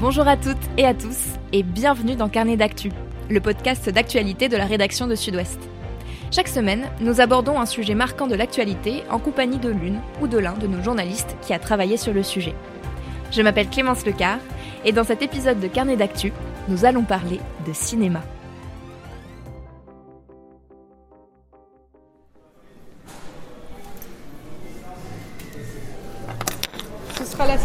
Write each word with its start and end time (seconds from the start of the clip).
Bonjour 0.00 0.28
à 0.28 0.36
toutes 0.36 0.56
et 0.76 0.86
à 0.86 0.94
tous 0.94 1.34
et 1.52 1.64
bienvenue 1.64 2.14
dans 2.14 2.28
Carnet 2.28 2.56
d'actu, 2.56 2.92
le 3.28 3.40
podcast 3.40 3.90
d'actualité 3.90 4.48
de 4.48 4.56
la 4.56 4.64
rédaction 4.64 5.08
de 5.08 5.16
Sud-Ouest. 5.16 5.58
Chaque 6.30 6.46
semaine, 6.46 6.86
nous 7.00 7.20
abordons 7.20 7.58
un 7.58 7.66
sujet 7.66 7.96
marquant 7.96 8.28
de 8.28 8.36
l'actualité 8.36 9.02
en 9.10 9.18
compagnie 9.18 9.58
de 9.58 9.70
l'une 9.70 10.00
ou 10.20 10.28
de 10.28 10.38
l'un 10.38 10.52
de 10.52 10.68
nos 10.68 10.84
journalistes 10.84 11.36
qui 11.42 11.52
a 11.52 11.58
travaillé 11.58 11.96
sur 11.96 12.12
le 12.12 12.22
sujet. 12.22 12.54
Je 13.32 13.42
m'appelle 13.42 13.70
Clémence 13.70 14.06
Lecar 14.06 14.38
et 14.84 14.92
dans 14.92 15.02
cet 15.02 15.20
épisode 15.20 15.58
de 15.58 15.66
Carnet 15.66 15.96
d'actu, 15.96 16.32
nous 16.68 16.84
allons 16.84 17.02
parler 17.02 17.40
de 17.66 17.72
cinéma. 17.72 18.22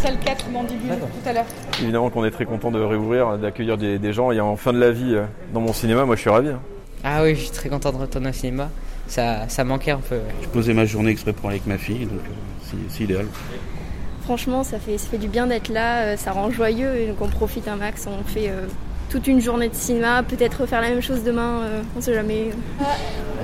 Salle 0.04 0.18
4 0.18 0.50
Mandibule 0.50 0.90
tout 0.98 1.28
à 1.28 1.32
l'heure. 1.32 1.46
Évidemment 1.82 2.10
qu'on 2.10 2.24
est 2.26 2.30
très 2.30 2.44
content 2.44 2.70
de 2.70 2.78
réouvrir, 2.80 3.38
d'accueillir 3.38 3.78
des, 3.78 3.98
des 3.98 4.12
gens 4.12 4.30
et 4.32 4.40
en 4.40 4.54
fin 4.56 4.72
de 4.74 4.78
la 4.78 4.90
vie 4.90 5.14
euh, 5.14 5.24
dans 5.54 5.60
mon 5.62 5.72
cinéma, 5.72 6.04
moi 6.04 6.14
je 6.16 6.20
suis 6.20 6.28
ravi. 6.30 6.48
hein. 6.50 6.60
Ah 7.02 7.22
oui, 7.22 7.34
je 7.34 7.40
suis 7.40 7.50
très 7.50 7.70
content 7.70 7.90
de 7.90 7.96
retourner 7.96 8.28
au 8.28 8.32
cinéma. 8.32 8.68
Ça, 9.06 9.48
ça 9.48 9.64
manquait 9.64 9.92
un 9.92 9.98
peu. 10.00 10.16
ouais. 10.16 10.22
Je 10.42 10.48
posais 10.48 10.74
ma 10.74 10.84
journée 10.84 11.10
exprès 11.10 11.32
pour 11.32 11.48
aller 11.48 11.56
avec 11.56 11.66
ma 11.66 11.78
fille, 11.78 12.04
donc 12.06 12.18
euh, 12.18 12.30
c'est- 12.64 12.76
c'est 12.96 13.04
idéal. 13.04 13.26
Franchement, 14.24 14.62
ça 14.62 14.78
fait, 14.78 14.96
ça 14.98 15.08
fait 15.08 15.18
du 15.18 15.28
bien 15.28 15.46
d'être 15.46 15.68
là, 15.70 16.02
euh, 16.02 16.16
ça 16.18 16.32
rend 16.32 16.50
joyeux 16.50 16.96
et 16.96 17.06
donc 17.08 17.20
on 17.22 17.28
profite 17.28 17.66
un 17.68 17.76
max. 17.76 18.06
On 18.06 18.22
fait 18.24 18.48
euh, 18.50 18.66
toute 19.14 19.28
une 19.28 19.40
journée 19.40 19.68
de 19.68 19.74
cinéma, 19.76 20.24
peut-être 20.24 20.62
refaire 20.62 20.80
la 20.80 20.88
même 20.88 21.00
chose 21.00 21.22
demain, 21.22 21.60
euh, 21.62 21.82
on 21.96 22.00
sait 22.00 22.12
jamais. 22.14 22.50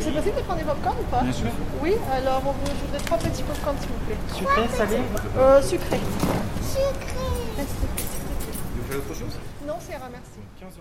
C'est 0.00 0.10
possible 0.10 0.34
de 0.36 0.40
prendre 0.42 0.58
des 0.58 0.64
popcorn 0.64 0.96
ou 0.98 1.04
pas? 1.04 1.22
Bien 1.22 1.32
sûr. 1.32 1.46
Oui, 1.80 1.92
alors 2.12 2.42
on 2.44 2.50
vous- 2.50 2.66
je 2.66 2.86
voudrais 2.86 2.98
trois 3.04 3.18
petits 3.18 3.44
popcorn 3.44 3.76
s'il 3.78 3.88
vous 3.88 4.04
plaît. 4.06 4.16
Sucré, 4.34 4.76
salé 4.76 4.96
euh, 5.38 5.62
Sucré. 5.62 5.96
Non, 9.64 9.74
c'est 9.78 9.92
merci. 9.92 10.72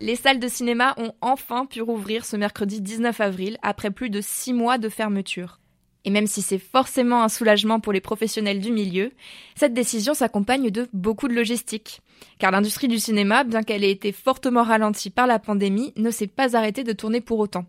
Les 0.00 0.16
salles 0.16 0.38
de 0.40 0.48
cinéma 0.48 0.94
ont 0.96 1.12
enfin 1.20 1.66
pu 1.66 1.82
rouvrir 1.82 2.24
ce 2.24 2.36
mercredi 2.36 2.80
19 2.80 3.20
avril 3.20 3.58
après 3.62 3.90
plus 3.90 4.08
de 4.08 4.22
six 4.22 4.54
mois 4.54 4.78
de 4.78 4.88
fermeture. 4.88 5.60
Et 6.08 6.10
même 6.10 6.26
si 6.26 6.40
c'est 6.40 6.58
forcément 6.58 7.22
un 7.22 7.28
soulagement 7.28 7.80
pour 7.80 7.92
les 7.92 8.00
professionnels 8.00 8.62
du 8.62 8.72
milieu, 8.72 9.12
cette 9.54 9.74
décision 9.74 10.14
s'accompagne 10.14 10.70
de 10.70 10.88
beaucoup 10.94 11.28
de 11.28 11.34
logistique. 11.34 12.00
Car 12.38 12.50
l'industrie 12.50 12.88
du 12.88 12.98
cinéma, 12.98 13.44
bien 13.44 13.62
qu'elle 13.62 13.84
ait 13.84 13.90
été 13.90 14.12
fortement 14.12 14.62
ralentie 14.62 15.10
par 15.10 15.26
la 15.26 15.38
pandémie, 15.38 15.92
ne 15.96 16.10
s'est 16.10 16.26
pas 16.26 16.56
arrêtée 16.56 16.82
de 16.82 16.94
tourner 16.94 17.20
pour 17.20 17.38
autant. 17.40 17.66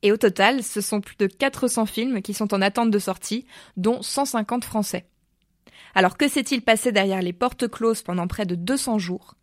Et 0.00 0.12
au 0.12 0.16
total, 0.16 0.62
ce 0.62 0.80
sont 0.80 1.02
plus 1.02 1.16
de 1.18 1.26
400 1.26 1.84
films 1.84 2.22
qui 2.22 2.32
sont 2.32 2.54
en 2.54 2.62
attente 2.62 2.90
de 2.90 2.98
sortie, 2.98 3.44
dont 3.76 4.00
150 4.00 4.64
français. 4.64 5.04
Alors 5.94 6.16
que 6.16 6.26
s'est-il 6.26 6.62
passé 6.62 6.90
derrière 6.90 7.20
les 7.20 7.34
portes 7.34 7.68
closes 7.68 8.00
pendant 8.00 8.26
près 8.26 8.46
de 8.46 8.54
200 8.54 8.98
jours? 8.98 9.34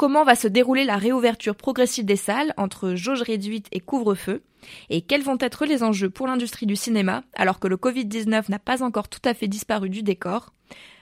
Comment 0.00 0.24
va 0.24 0.34
se 0.34 0.48
dérouler 0.48 0.84
la 0.84 0.96
réouverture 0.96 1.54
progressive 1.54 2.06
des 2.06 2.16
salles 2.16 2.54
entre 2.56 2.94
jauge 2.94 3.20
réduite 3.20 3.66
et 3.70 3.80
couvre-feu 3.80 4.42
Et 4.88 5.02
quels 5.02 5.20
vont 5.20 5.36
être 5.38 5.66
les 5.66 5.82
enjeux 5.82 6.08
pour 6.08 6.26
l'industrie 6.26 6.64
du 6.64 6.74
cinéma 6.74 7.22
alors 7.34 7.60
que 7.60 7.68
le 7.68 7.76
Covid-19 7.76 8.50
n'a 8.50 8.58
pas 8.58 8.82
encore 8.82 9.10
tout 9.10 9.20
à 9.26 9.34
fait 9.34 9.46
disparu 9.46 9.90
du 9.90 10.02
décor 10.02 10.54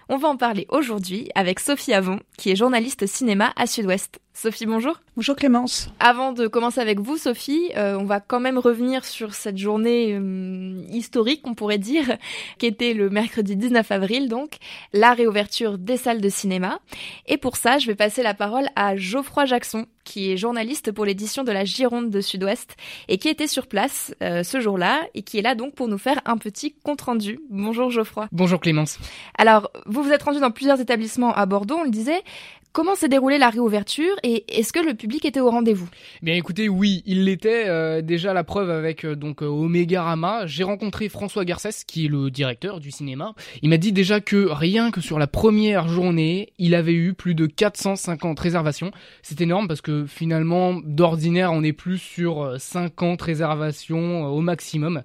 On 0.09 0.17
va 0.17 0.27
en 0.27 0.37
parler 0.37 0.67
aujourd'hui 0.69 1.31
avec 1.37 1.61
Sophie 1.61 1.95
Avon, 1.95 2.19
qui 2.39 2.51
est 2.51 2.57
journaliste 2.57 3.07
cinéma 3.07 3.53
à 3.55 3.69
Sud-Ouest. 3.69 4.19
Sophie, 4.41 4.67
bonjour. 4.67 5.01
Bonjour 5.17 5.35
Clémence. 5.35 5.91
Avant 5.99 6.31
de 6.33 6.47
commencer 6.47 6.81
avec 6.81 7.01
vous, 7.01 7.17
Sophie, 7.17 7.73
euh, 7.77 7.99
on 7.99 8.05
va 8.05 8.21
quand 8.21 8.39
même 8.39 8.57
revenir 8.57 9.05
sur 9.05 9.35
cette 9.35 9.59
journée 9.59 10.13
euh, 10.13 10.81
historique, 10.93 11.41
on 11.43 11.55
pourrait 11.55 11.79
dire, 11.79 12.17
qui 12.59 12.67
était 12.67 12.95
le 12.95 13.11
mercredi 13.11 13.57
19 13.57 13.91
avril, 13.91 14.29
donc, 14.29 14.59
la 14.93 15.13
réouverture 15.13 15.77
des 15.77 15.97
salles 15.97 16.21
de 16.21 16.29
cinéma. 16.29 16.79
Et 17.27 17.37
pour 17.37 17.57
ça, 17.57 17.79
je 17.79 17.89
vais 17.89 17.97
passer 17.97 18.23
la 18.23 18.33
parole 18.33 18.69
à 18.77 18.97
Geoffroy 18.97 19.45
Jackson, 19.45 19.87
qui 20.05 20.31
est 20.31 20.37
journaliste 20.37 20.93
pour 20.93 21.05
l'édition 21.05 21.43
de 21.43 21.51
la 21.51 21.65
Gironde 21.65 22.09
de 22.09 22.21
Sud-Ouest 22.21 22.77
et 23.09 23.19
qui 23.19 23.29
était 23.29 23.49
sur 23.49 23.67
place 23.67 24.15
euh, 24.23 24.45
ce 24.45 24.61
jour-là 24.61 25.01
et 25.15 25.23
qui 25.23 25.39
est 25.39 25.43
là 25.43 25.57
donc 25.57 25.75
pour 25.75 25.89
nous 25.89 25.99
faire 25.99 26.21
un 26.27 26.39
petit 26.39 26.77
compte-rendu. 26.85 27.41
Bonjour 27.51 27.91
Geoffroy. 27.91 28.29
Bonjour 28.31 28.61
Clémence. 28.61 29.01
Alors, 29.37 29.71
vous 29.87 30.03
vous 30.03 30.13
êtes 30.13 30.23
rendu 30.23 30.39
dans 30.39 30.53
plusieurs 30.53 30.81
établissements 30.81 31.35
à 31.35 31.45
Bordeaux, 31.45 31.79
on 31.81 31.85
le 31.85 31.91
disait. 31.91 32.23
Comment 32.73 32.95
s'est 32.95 33.09
déroulée 33.09 33.39
la 33.39 33.51
réouverture 33.51 34.15
et 34.23 34.45
est-ce 34.49 34.73
que 34.73 34.79
le 34.79 34.95
public 34.95 35.25
était 35.25 35.41
au 35.41 35.51
rendez-vous? 35.51 35.89
Bien 36.23 36.35
écoutez, 36.35 36.69
oui, 36.69 37.03
il 37.07 37.25
l'était. 37.25 37.65
euh, 37.67 38.03
déjà 38.03 38.33
la 38.33 38.45
preuve 38.45 38.71
avec 38.71 39.05
euh, 39.05 39.17
donc 39.17 39.43
euh, 39.43 39.47
Omega 39.47 40.03
Rama. 40.03 40.47
J'ai 40.47 40.63
rencontré 40.65 41.09
François 41.09 41.45
Garcès, 41.45 41.85
qui 41.87 42.05
est 42.05 42.09
le 42.09 42.31
directeur 42.31 42.79
du 42.79 42.91
cinéma. 42.91 43.35
Il 43.63 43.71
m'a 43.71 43.79
dit 43.79 43.93
déjà 43.93 44.21
que 44.21 44.49
rien 44.51 44.91
que 44.91 45.01
sur 45.01 45.19
la 45.19 45.27
première 45.27 45.89
journée, 45.89 46.53
il 46.59 46.75
avait 46.75 46.93
eu 46.93 47.15
plus 47.15 47.35
de 47.35 47.47
450 47.47 48.39
réservations. 48.39 48.91
C'est 49.23 49.41
énorme 49.41 49.67
parce 49.67 49.81
que 49.81 50.07
finalement, 50.07 50.81
d'ordinaire, 50.85 51.53
on 51.53 51.65
est 51.65 51.73
plus 51.73 51.99
sur 51.99 52.43
euh, 52.43 52.59
50 52.59 53.21
réservations 53.23 54.27
au 54.27 54.41
maximum. 54.41 55.03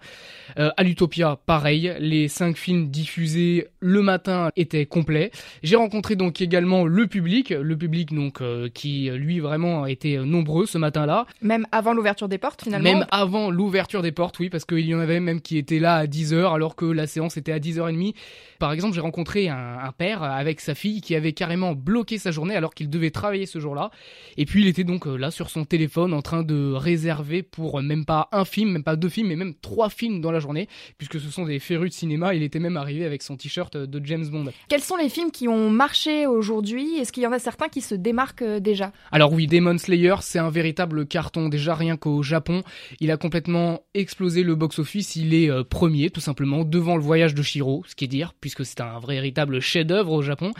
À 0.55 0.83
l'Utopia, 0.83 1.39
pareil. 1.45 1.93
Les 1.99 2.27
cinq 2.27 2.57
films 2.57 2.89
diffusés 2.89 3.67
le 3.79 4.01
matin 4.01 4.49
étaient 4.55 4.85
complets. 4.85 5.31
J'ai 5.63 5.75
rencontré 5.75 6.15
donc 6.15 6.41
également 6.41 6.85
le 6.85 7.07
public, 7.07 7.53
le 7.63 7.77
public 7.77 8.13
donc 8.13 8.41
euh, 8.41 8.69
qui 8.69 9.09
lui 9.09 9.39
vraiment 9.39 9.85
était 9.85 10.17
nombreux 10.17 10.65
ce 10.65 10.77
matin-là, 10.77 11.25
Même 11.41 11.65
avant 11.71 11.93
l'ouverture 11.93 12.27
des 12.27 12.37
portes 12.37 12.63
finalement 12.63 12.83
même 12.83 13.05
avant 13.11 13.49
l'ouverture 13.49 14.01
des 14.01 14.11
portes, 14.11 14.39
oui, 14.39 14.49
parce 14.49 14.65
qu'il 14.65 14.85
y 14.85 14.93
en 14.93 14.99
avait 14.99 15.19
même 15.19 15.41
qui 15.41 15.57
étaient 15.57 15.79
là 15.79 15.95
à 15.95 16.05
10h 16.05 16.53
alors 16.53 16.75
que 16.75 16.85
la 16.85 17.07
séance 17.07 17.37
était 17.37 17.51
à 17.51 17.59
10h30. 17.59 18.13
Par 18.59 18.71
exemple, 18.71 18.93
j'ai 18.95 19.01
rencontré 19.01 19.49
un, 19.49 19.77
un 19.79 19.91
père 19.91 20.23
avec 20.23 20.61
sa 20.61 20.75
fille 20.75 21.01
qui 21.01 21.15
avait 21.15 21.33
carrément 21.33 21.73
bloqué 21.73 22.17
sa 22.17 22.31
journée 22.31 22.55
alors 22.55 22.73
qu'il 22.73 22.89
devait 22.89 23.11
travailler 23.11 23.45
ce 23.45 23.59
jour-là. 23.59 23.91
Et 24.37 24.45
puis 24.45 24.61
il 24.61 24.67
était 24.67 24.83
donc 24.83 25.07
euh, 25.07 25.15
là 25.15 25.31
sur 25.31 25.49
son 25.49 25.65
téléphone 25.65 26.13
en 26.13 26.21
train 26.21 26.43
de 26.43 26.73
réserver 26.73 27.43
pour 27.43 27.79
euh, 27.79 27.81
même 27.81 28.05
pas 28.05 28.29
un 28.31 28.45
film, 28.45 28.71
même 28.71 28.83
pas 28.83 28.95
deux 28.95 29.09
films, 29.09 29.27
mais 29.27 29.35
même 29.35 29.53
trois 29.55 29.89
films 29.89 30.21
dans 30.21 30.31
la 30.31 30.39
journée, 30.39 30.67
puisque 30.97 31.19
ce 31.19 31.29
sont 31.29 31.45
des 31.45 31.59
férus 31.59 31.89
de 31.91 31.95
cinéma. 31.95 32.33
Il 32.33 32.43
était 32.43 32.59
même 32.59 32.77
arrivé 32.77 33.05
avec 33.05 33.21
son 33.21 33.37
t-shirt 33.37 33.75
de 33.77 34.05
James 34.05 34.25
Bond. 34.27 34.45
Quels 34.69 34.81
sont 34.81 34.95
les 34.95 35.09
films 35.09 35.31
qui 35.31 35.47
ont 35.47 35.69
marché 35.69 36.27
aujourd'hui? 36.27 36.97
Est-ce 36.97 37.11
qu'il 37.11 37.23
y 37.23 37.27
en 37.27 37.31
a 37.31 37.39
certains 37.43 37.67
qui 37.67 37.81
se 37.81 37.93
démarquent 37.93 38.41
euh, 38.41 38.59
déjà 38.59 38.91
Alors 39.11 39.33
oui, 39.33 39.47
Demon 39.47 39.77
Slayer, 39.77 40.15
c'est 40.21 40.39
un 40.39 40.49
véritable 40.49 41.05
carton. 41.05 41.49
Déjà 41.49 41.75
rien 41.75 41.97
qu'au 41.97 42.23
Japon, 42.23 42.63
il 42.99 43.11
a 43.11 43.17
complètement 43.17 43.81
explosé 43.93 44.43
le 44.43 44.55
box-office. 44.55 45.17
Il 45.17 45.33
est 45.33 45.51
euh, 45.51 45.63
premier, 45.63 46.09
tout 46.09 46.21
simplement, 46.21 46.63
devant 46.63 46.95
le 46.95 47.03
voyage 47.03 47.35
de 47.35 47.41
Shiro, 47.41 47.83
ce 47.85 47.95
qui 47.95 48.05
est 48.05 48.07
dire, 48.07 48.33
puisque 48.39 48.65
c'est 48.65 48.81
un 48.81 48.99
véritable 49.05 49.59
chef-d'œuvre 49.59 50.13
au 50.13 50.21
Japon. 50.21 50.53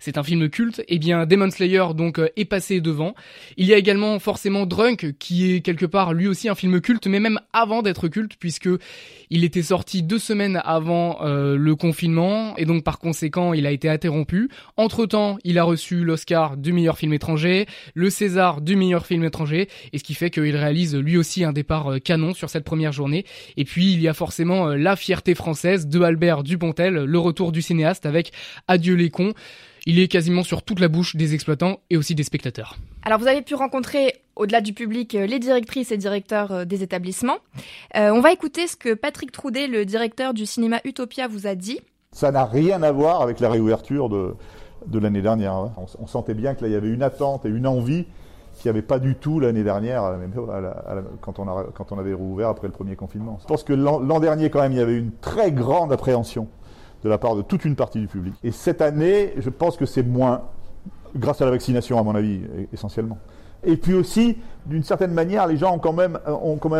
C'est 0.00 0.16
un 0.16 0.22
film 0.22 0.48
culte. 0.48 0.82
Eh 0.88 0.98
bien, 0.98 1.26
Demon 1.26 1.50
Slayer 1.50 1.88
donc 1.94 2.18
euh, 2.18 2.28
est 2.36 2.46
passé 2.46 2.80
devant. 2.80 3.14
Il 3.58 3.66
y 3.66 3.74
a 3.74 3.76
également 3.76 4.18
forcément 4.18 4.64
Drunk, 4.64 5.14
qui 5.18 5.52
est 5.52 5.60
quelque 5.60 5.86
part 5.86 6.14
lui 6.14 6.26
aussi 6.26 6.48
un 6.48 6.54
film 6.54 6.80
culte, 6.80 7.06
mais 7.06 7.20
même 7.20 7.38
avant 7.52 7.82
d'être 7.82 8.08
culte, 8.08 8.36
puisque 8.38 8.68
il 9.28 9.44
était 9.44 9.62
sorti 9.62 10.02
deux 10.02 10.18
semaines 10.18 10.60
avant 10.64 11.18
le 11.22 11.74
confinement, 11.74 12.56
et 12.56 12.64
donc 12.64 12.82
par 12.82 12.98
conséquent, 12.98 13.52
il 13.52 13.66
a 13.66 13.70
été 13.70 13.88
interrompu. 13.88 14.48
Entre 14.76 15.06
temps, 15.06 15.38
il 15.44 15.58
a 15.58 15.64
reçu 15.64 16.02
l'Oscar 16.04 16.29
du 16.56 16.72
meilleur 16.72 16.96
film 16.96 17.12
étranger, 17.12 17.66
le 17.94 18.10
César 18.10 18.60
du 18.60 18.76
meilleur 18.76 19.06
film 19.06 19.24
étranger, 19.24 19.68
et 19.92 19.98
ce 19.98 20.04
qui 20.04 20.14
fait 20.14 20.30
qu'il 20.30 20.56
réalise 20.56 20.96
lui 20.96 21.16
aussi 21.16 21.44
un 21.44 21.52
départ 21.52 21.92
euh, 21.92 21.98
canon 21.98 22.34
sur 22.34 22.50
cette 22.50 22.64
première 22.64 22.92
journée. 22.92 23.24
Et 23.56 23.64
puis 23.64 23.92
il 23.92 24.00
y 24.00 24.08
a 24.08 24.14
forcément 24.14 24.68
euh, 24.68 24.76
la 24.76 24.96
fierté 24.96 25.34
française 25.34 25.86
de 25.88 26.00
Albert 26.00 26.42
Dupontel, 26.42 26.94
le 26.94 27.18
retour 27.18 27.52
du 27.52 27.62
cinéaste 27.62 28.06
avec 28.06 28.32
Adieu 28.68 28.94
les 28.94 29.10
cons. 29.10 29.34
Il 29.86 29.98
est 29.98 30.08
quasiment 30.08 30.42
sur 30.42 30.62
toute 30.62 30.80
la 30.80 30.88
bouche 30.88 31.16
des 31.16 31.34
exploitants 31.34 31.80
et 31.88 31.96
aussi 31.96 32.14
des 32.14 32.22
spectateurs. 32.22 32.76
Alors 33.02 33.18
vous 33.18 33.26
avez 33.26 33.42
pu 33.42 33.54
rencontrer, 33.54 34.22
au-delà 34.36 34.60
du 34.60 34.72
public, 34.72 35.14
euh, 35.14 35.26
les 35.26 35.38
directrices 35.38 35.90
et 35.90 35.96
directeurs 35.96 36.66
des 36.66 36.82
établissements. 36.82 37.38
Euh, 37.96 38.10
on 38.10 38.20
va 38.20 38.32
écouter 38.32 38.66
ce 38.66 38.76
que 38.76 38.94
Patrick 38.94 39.32
Troudet, 39.32 39.66
le 39.66 39.84
directeur 39.84 40.34
du 40.34 40.46
cinéma 40.46 40.80
Utopia, 40.84 41.28
vous 41.28 41.46
a 41.46 41.54
dit. 41.54 41.80
Ça 42.12 42.30
n'a 42.30 42.44
rien 42.44 42.82
à 42.82 42.92
voir 42.92 43.22
avec 43.22 43.40
la 43.40 43.48
réouverture 43.48 44.08
de, 44.08 44.34
de 44.86 44.98
l'année 44.98 45.22
dernière. 45.22 45.52
hein. 45.54 45.72
On, 45.98 46.06
sentait 46.06 46.34
bien 46.34 46.54
que 46.54 46.62
là, 46.62 46.68
il 46.68 46.72
y 46.72 46.76
avait 46.76 46.90
une 46.90 47.02
attente 47.02 47.44
et 47.44 47.48
une 47.48 47.66
envie 47.66 48.06
qu'il 48.54 48.70
n'y 48.70 48.70
avait 48.70 48.86
pas 48.86 48.98
du 48.98 49.14
tout 49.14 49.40
l'année 49.40 49.62
dernière 49.62 50.04
à 50.04 50.12
la 50.12 51.02
quand, 51.20 51.38
on 51.38 51.98
avait 51.98 52.12
rouvert 52.12 52.48
après 52.48 52.66
le 52.66 52.72
premier 52.72 52.96
confinement. 52.96 53.38
Je 53.40 53.46
pense 53.46 53.62
que 53.62 53.72
l'an 53.72 54.20
dernier, 54.20 54.50
quand 54.50 54.60
même, 54.60 54.72
il 54.72 54.78
y 54.78 54.82
avait 54.82 54.98
une 54.98 55.12
très 55.12 55.52
grande 55.52 55.92
appréhension 55.92 56.48
de 57.02 57.08
la 57.08 57.18
part 57.18 57.36
de 57.36 57.42
toute 57.42 57.64
une 57.64 57.76
partie 57.76 57.98
du 57.98 58.08
public. 58.08 58.34
Et 58.44 58.50
cette 58.50 58.82
année, 58.82 59.32
je 59.38 59.48
pense 59.50 59.76
que 59.76 59.86
c'est 59.86 60.02
moins, 60.02 60.42
grâce 61.16 61.40
à 61.40 61.44
la 61.44 61.50
vaccination, 61.50 61.98
à 61.98 62.02
mon 62.02 62.14
avis, 62.14 62.42
e- 62.42 62.66
essentiellement. 62.72 63.18
Et 63.62 63.76
puis 63.76 63.94
aussi, 63.94 64.38
d'une 64.66 64.82
certaine 64.82 65.12
manière, 65.12 65.46
les 65.46 65.56
gens 65.56 65.74
ont 65.74 65.78
quand 65.78 65.92
même, 65.92 66.18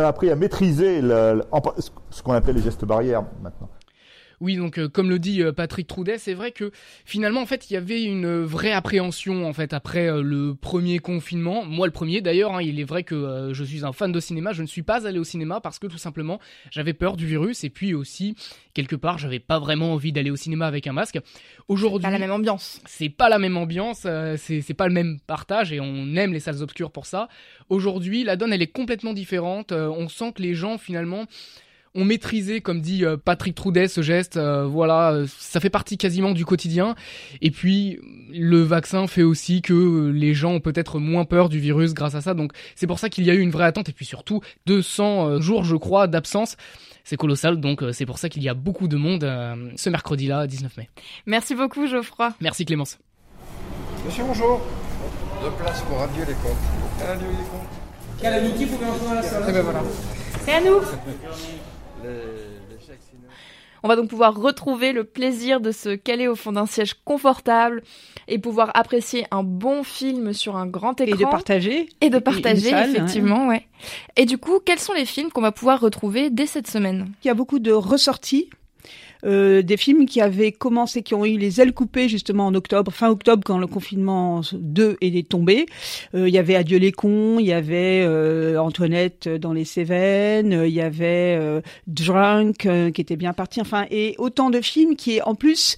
appris 0.03 0.29
à 0.29 0.35
maîtriser 0.35 1.01
ce 1.01 2.23
qu'on 2.23 2.33
appelle 2.33 2.55
les 2.55 2.61
gestes 2.61 2.85
barrières 2.85 3.23
maintenant. 3.41 3.69
Oui, 4.41 4.55
donc 4.55 4.79
euh, 4.79 4.89
comme 4.89 5.11
le 5.11 5.19
dit 5.19 5.43
euh, 5.43 5.51
Patrick 5.51 5.85
Troudet, 5.85 6.17
c'est 6.17 6.33
vrai 6.33 6.51
que 6.51 6.71
finalement 7.05 7.41
en 7.41 7.45
fait 7.45 7.69
il 7.69 7.75
y 7.75 7.77
avait 7.77 8.03
une 8.03 8.41
vraie 8.41 8.71
appréhension 8.71 9.47
en 9.47 9.53
fait 9.53 9.71
après 9.71 10.09
euh, 10.09 10.23
le 10.23 10.55
premier 10.55 10.97
confinement. 10.97 11.63
Moi 11.63 11.85
le 11.85 11.93
premier 11.93 12.21
d'ailleurs, 12.21 12.55
hein, 12.55 12.61
il 12.63 12.79
est 12.79 12.83
vrai 12.83 13.03
que 13.03 13.51
je 13.53 13.63
suis 13.63 13.85
un 13.85 13.93
fan 13.93 14.11
de 14.11 14.19
cinéma, 14.19 14.51
je 14.51 14.63
ne 14.63 14.67
suis 14.67 14.81
pas 14.81 15.05
allé 15.05 15.19
au 15.19 15.23
cinéma 15.23 15.61
parce 15.61 15.77
que 15.77 15.85
tout 15.85 15.99
simplement 15.99 16.39
j'avais 16.71 16.93
peur 16.93 17.17
du 17.17 17.27
virus 17.27 17.63
et 17.63 17.69
puis 17.69 17.93
aussi 17.93 18.35
quelque 18.73 18.95
part 18.95 19.19
j'avais 19.19 19.39
pas 19.39 19.59
vraiment 19.59 19.93
envie 19.93 20.11
d'aller 20.11 20.31
au 20.31 20.35
cinéma 20.35 20.65
avec 20.65 20.87
un 20.87 20.93
masque. 20.93 21.19
Aujourd'hui, 21.67 22.01
pas 22.01 22.09
la 22.09 22.17
même 22.17 22.31
ambiance. 22.31 22.81
C'est 22.87 23.09
pas 23.09 23.29
la 23.29 23.37
même 23.37 23.57
ambiance, 23.57 24.07
c'est 24.37 24.73
pas 24.73 24.87
le 24.87 24.93
même 24.93 25.19
partage 25.19 25.71
et 25.71 25.79
on 25.79 26.15
aime 26.15 26.33
les 26.33 26.39
salles 26.39 26.63
obscures 26.63 26.91
pour 26.91 27.05
ça. 27.05 27.29
Aujourd'hui, 27.69 28.23
la 28.23 28.37
donne 28.37 28.53
elle 28.53 28.63
est 28.63 28.67
complètement 28.67 29.13
différente. 29.13 29.71
on 29.71 30.09
sent 30.09 30.33
que 30.33 30.41
les 30.41 30.55
gens 30.55 30.79
finalement 30.79 31.27
ont 31.95 32.05
maîtrisé, 32.05 32.61
comme 32.61 32.81
dit 32.81 33.05
euh, 33.05 33.17
Patrick 33.17 33.55
Troudet, 33.55 33.87
ce 33.87 34.01
geste. 34.01 34.37
Euh, 34.37 34.65
voilà, 34.65 35.11
euh, 35.11 35.27
ça 35.27 35.59
fait 35.59 35.69
partie 35.69 35.97
quasiment 35.97 36.31
du 36.31 36.45
quotidien. 36.45 36.95
Et 37.41 37.51
puis, 37.51 37.99
le 38.31 38.61
vaccin 38.61 39.07
fait 39.07 39.23
aussi 39.23 39.61
que 39.61 40.09
les 40.09 40.33
gens 40.33 40.53
ont 40.53 40.59
peut-être 40.59 40.99
moins 40.99 41.25
peur 41.25 41.49
du 41.49 41.59
virus 41.59 41.93
grâce 41.93 42.15
à 42.15 42.21
ça. 42.21 42.33
Donc, 42.33 42.51
c'est 42.75 42.87
pour 42.87 42.99
ça 42.99 43.09
qu'il 43.09 43.25
y 43.25 43.31
a 43.31 43.33
eu 43.33 43.39
une 43.39 43.51
vraie 43.51 43.65
attente. 43.65 43.89
Et 43.89 43.93
puis 43.93 44.05
surtout, 44.05 44.41
200 44.65 45.41
jours, 45.41 45.63
je 45.63 45.75
crois, 45.75 46.07
d'absence. 46.07 46.55
C'est 47.03 47.17
colossal, 47.17 47.59
donc 47.59 47.83
c'est 47.93 48.05
pour 48.05 48.19
ça 48.19 48.29
qu'il 48.29 48.43
y 48.43 48.49
a 48.49 48.53
beaucoup 48.53 48.87
de 48.87 48.95
monde 48.95 49.27
ce 49.75 49.89
mercredi-là, 49.89 50.45
19 50.45 50.77
mai. 50.77 50.89
Merci 51.25 51.55
beaucoup, 51.55 51.87
Geoffroy. 51.87 52.33
Merci, 52.39 52.63
Clémence. 52.63 52.99
Monsieur, 54.05 54.23
bonjour. 54.23 54.61
Deux 55.41 55.49
places 55.51 55.81
pour 55.81 55.99
Adieu 55.99 56.23
les 56.27 56.33
comptes. 56.35 57.09
Adieu 57.09 57.27
les 57.27 57.37
comptes. 57.37 57.81
Quelle 58.21 58.33
amitié 58.35 58.67
pouvez 58.67 58.85
entrer 58.85 59.15
la 59.15 59.23
salle 59.23 59.51
ben 59.51 59.61
voilà. 59.63 59.81
C'est 60.45 60.53
à 60.53 60.61
nous 60.61 60.79
on 63.83 63.87
va 63.87 63.95
donc 63.95 64.09
pouvoir 64.09 64.35
retrouver 64.35 64.91
le 64.91 65.03
plaisir 65.03 65.59
de 65.59 65.71
se 65.71 65.95
caler 65.95 66.27
au 66.27 66.35
fond 66.35 66.51
d'un 66.51 66.65
siège 66.65 66.93
confortable 67.03 67.83
et 68.27 68.37
pouvoir 68.37 68.71
apprécier 68.75 69.25
un 69.31 69.43
bon 69.43 69.83
film 69.83 70.33
sur 70.33 70.55
un 70.55 70.67
grand 70.67 70.99
écran. 71.01 71.15
Et 71.15 71.19
de 71.19 71.29
partager. 71.29 71.89
Et 72.01 72.09
de 72.09 72.19
partager, 72.19 72.69
effectivement, 72.69 73.47
ouais. 73.47 73.67
Et 74.17 74.25
du 74.25 74.37
coup, 74.37 74.59
quels 74.63 74.79
sont 74.79 74.93
les 74.93 75.05
films 75.05 75.31
qu'on 75.31 75.41
va 75.41 75.51
pouvoir 75.51 75.79
retrouver 75.79 76.29
dès 76.29 76.45
cette 76.45 76.67
semaine? 76.67 77.11
Il 77.23 77.27
y 77.27 77.31
a 77.31 77.33
beaucoup 77.33 77.59
de 77.59 77.71
ressorties 77.71 78.49
euh, 79.25 79.61
des 79.61 79.77
films 79.77 80.05
qui 80.05 80.21
avaient 80.21 80.51
commencé, 80.51 81.03
qui 81.03 81.13
ont 81.13 81.25
eu 81.25 81.37
les 81.37 81.61
ailes 81.61 81.73
coupées 81.73 82.09
justement 82.09 82.47
en 82.47 82.55
octobre, 82.55 82.91
fin 82.91 83.09
octobre 83.09 83.43
quand 83.45 83.57
le 83.57 83.67
confinement 83.67 84.41
2 84.53 84.97
est 85.01 85.29
tombé. 85.29 85.65
Euh, 86.15 86.27
il 86.27 86.33
y 86.33 86.37
avait 86.37 86.55
Adieu 86.55 86.77
les 86.77 86.91
cons, 86.91 87.37
il 87.39 87.45
y 87.45 87.53
avait 87.53 88.03
euh, 88.03 88.57
Antoinette 88.57 89.27
dans 89.27 89.53
les 89.53 89.65
Cévennes, 89.65 90.63
il 90.65 90.73
y 90.73 90.81
avait 90.81 91.39
Drunk 91.87 92.67
qui 92.93 93.01
était 93.01 93.15
bien 93.15 93.33
parti. 93.33 93.61
Enfin, 93.61 93.85
et 93.91 94.15
autant 94.17 94.49
de 94.49 94.61
films 94.61 94.95
qui, 94.95 95.21
en 95.21 95.35
plus, 95.35 95.75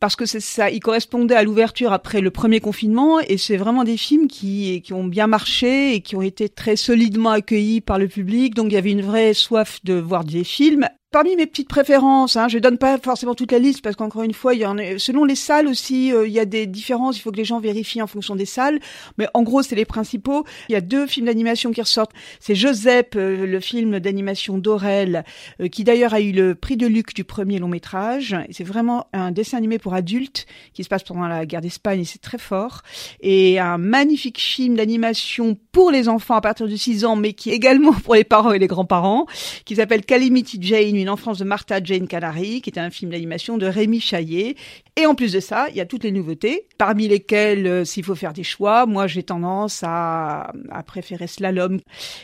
parce 0.00 0.14
que 0.16 0.26
c'est 0.26 0.40
ça, 0.40 0.70
il 0.70 0.80
correspondait 0.80 1.34
à 1.34 1.42
l'ouverture 1.42 1.92
après 1.92 2.20
le 2.20 2.30
premier 2.30 2.60
confinement 2.60 3.18
et 3.20 3.38
c'est 3.38 3.56
vraiment 3.56 3.84
des 3.84 3.96
films 3.96 4.28
qui, 4.28 4.82
qui 4.82 4.92
ont 4.92 5.04
bien 5.04 5.26
marché 5.26 5.94
et 5.94 6.00
qui 6.00 6.16
ont 6.16 6.22
été 6.22 6.48
très 6.48 6.76
solidement 6.76 7.30
accueillis 7.30 7.80
par 7.80 7.98
le 7.98 8.08
public. 8.08 8.54
Donc 8.54 8.66
il 8.66 8.74
y 8.74 8.78
avait 8.78 8.90
une 8.92 9.02
vraie 9.02 9.32
soif 9.32 9.80
de 9.84 9.94
voir 9.94 10.24
des 10.24 10.44
films 10.44 10.88
Parmi 11.16 11.34
mes 11.34 11.46
petites 11.46 11.70
préférences, 11.70 12.36
hein, 12.36 12.46
je 12.46 12.58
donne 12.58 12.76
pas 12.76 12.98
forcément 12.98 13.34
toute 13.34 13.50
la 13.50 13.58
liste 13.58 13.80
parce 13.80 13.96
qu'encore 13.96 14.22
une 14.22 14.34
fois, 14.34 14.52
il 14.52 14.60
y 14.60 14.66
en 14.66 14.76
a, 14.76 14.98
selon 14.98 15.24
les 15.24 15.34
salles 15.34 15.66
aussi, 15.66 16.12
euh, 16.12 16.28
il 16.28 16.32
y 16.34 16.38
a 16.38 16.44
des 16.44 16.66
différences. 16.66 17.16
Il 17.16 17.22
faut 17.22 17.30
que 17.30 17.38
les 17.38 17.44
gens 17.46 17.58
vérifient 17.58 18.02
en 18.02 18.06
fonction 18.06 18.36
des 18.36 18.44
salles. 18.44 18.80
Mais 19.16 19.26
en 19.32 19.42
gros, 19.42 19.62
c'est 19.62 19.76
les 19.76 19.86
principaux. 19.86 20.44
Il 20.68 20.72
y 20.72 20.76
a 20.76 20.82
deux 20.82 21.06
films 21.06 21.24
d'animation 21.24 21.72
qui 21.72 21.80
ressortent. 21.80 22.12
C'est 22.38 22.54
Joseph, 22.54 23.06
euh, 23.16 23.46
le 23.46 23.60
film 23.60 23.98
d'animation 23.98 24.58
d'Aurel, 24.58 25.24
euh, 25.62 25.68
qui 25.68 25.84
d'ailleurs 25.84 26.12
a 26.12 26.20
eu 26.20 26.32
le 26.32 26.54
prix 26.54 26.76
de 26.76 26.86
Luc 26.86 27.14
du 27.14 27.24
premier 27.24 27.60
long 27.60 27.68
métrage. 27.68 28.36
C'est 28.50 28.62
vraiment 28.62 29.06
un 29.14 29.30
dessin 29.30 29.56
animé 29.56 29.78
pour 29.78 29.94
adultes 29.94 30.44
qui 30.74 30.84
se 30.84 30.90
passe 30.90 31.02
pendant 31.02 31.28
la 31.28 31.46
guerre 31.46 31.62
d'Espagne 31.62 32.00
et 32.00 32.04
c'est 32.04 32.20
très 32.20 32.36
fort. 32.36 32.82
Et 33.22 33.58
un 33.58 33.78
magnifique 33.78 34.38
film 34.38 34.76
d'animation 34.76 35.56
pour 35.72 35.90
les 35.90 36.10
enfants 36.10 36.34
à 36.34 36.42
partir 36.42 36.68
de 36.68 36.76
6 36.76 37.06
ans, 37.06 37.16
mais 37.16 37.32
qui 37.32 37.48
est 37.48 37.54
également 37.54 37.92
pour 38.04 38.16
les 38.16 38.24
parents 38.24 38.52
et 38.52 38.58
les 38.58 38.66
grands-parents, 38.66 39.24
qui 39.64 39.76
s'appelle 39.76 40.04
Calamity 40.04 40.58
Jane, 40.60 41.05
une 41.06 41.10
enfance 41.10 41.38
de 41.38 41.44
Martha 41.44 41.80
Jane 41.80 42.08
Canary, 42.08 42.60
qui 42.60 42.68
est 42.68 42.80
un 42.80 42.90
film 42.90 43.12
d'animation 43.12 43.58
de 43.58 43.66
Rémi 43.66 44.00
Chaillet. 44.00 44.56
Et 44.96 45.06
en 45.06 45.14
plus 45.14 45.32
de 45.32 45.38
ça, 45.38 45.68
il 45.70 45.76
y 45.76 45.80
a 45.80 45.86
toutes 45.86 46.02
les 46.02 46.10
nouveautés, 46.10 46.66
parmi 46.78 47.06
lesquelles, 47.06 47.64
euh, 47.68 47.84
s'il 47.84 48.02
faut 48.02 48.16
faire 48.16 48.32
des 48.32 48.42
choix, 48.42 48.86
moi 48.86 49.06
j'ai 49.06 49.22
tendance 49.22 49.84
à, 49.84 50.52
à 50.68 50.82
préférer 50.82 51.28
Slalom. 51.28 51.78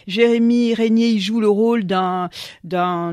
Jérémy 0.08 0.74
Régnier 0.74 1.10
il 1.10 1.20
joue 1.20 1.40
le 1.40 1.48
rôle 1.48 1.84
d'un 1.84 2.28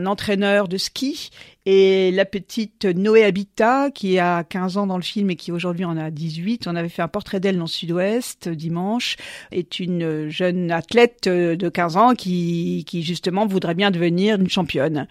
entraîneur 0.07 0.67
de 0.69 0.77
ski 0.77 1.29
et 1.71 2.09
la 2.09 2.25
petite 2.25 2.85
Noé 2.85 3.23
Habitat, 3.23 3.91
qui 3.91 4.17
a 4.17 4.43
15 4.43 4.77
ans 4.77 4.87
dans 4.87 4.97
le 4.97 5.03
film 5.03 5.29
et 5.29 5.35
qui 5.35 5.51
aujourd'hui 5.51 5.85
en 5.85 5.97
a 5.97 6.09
18, 6.09 6.65
on 6.65 6.75
avait 6.75 6.89
fait 6.89 7.03
un 7.03 7.07
portrait 7.07 7.39
d'elle 7.39 7.57
dans 7.57 7.65
le 7.65 7.67
Sud-Ouest 7.67 8.49
dimanche, 8.49 9.17
est 9.51 9.79
une 9.79 10.29
jeune 10.29 10.71
athlète 10.71 11.29
de 11.29 11.69
15 11.69 11.95
ans 11.95 12.15
qui, 12.15 12.85
qui 12.87 13.03
justement 13.03 13.45
voudrait 13.45 13.75
bien 13.75 13.91
devenir 13.91 14.39
une 14.39 14.49
championne. 14.49 15.05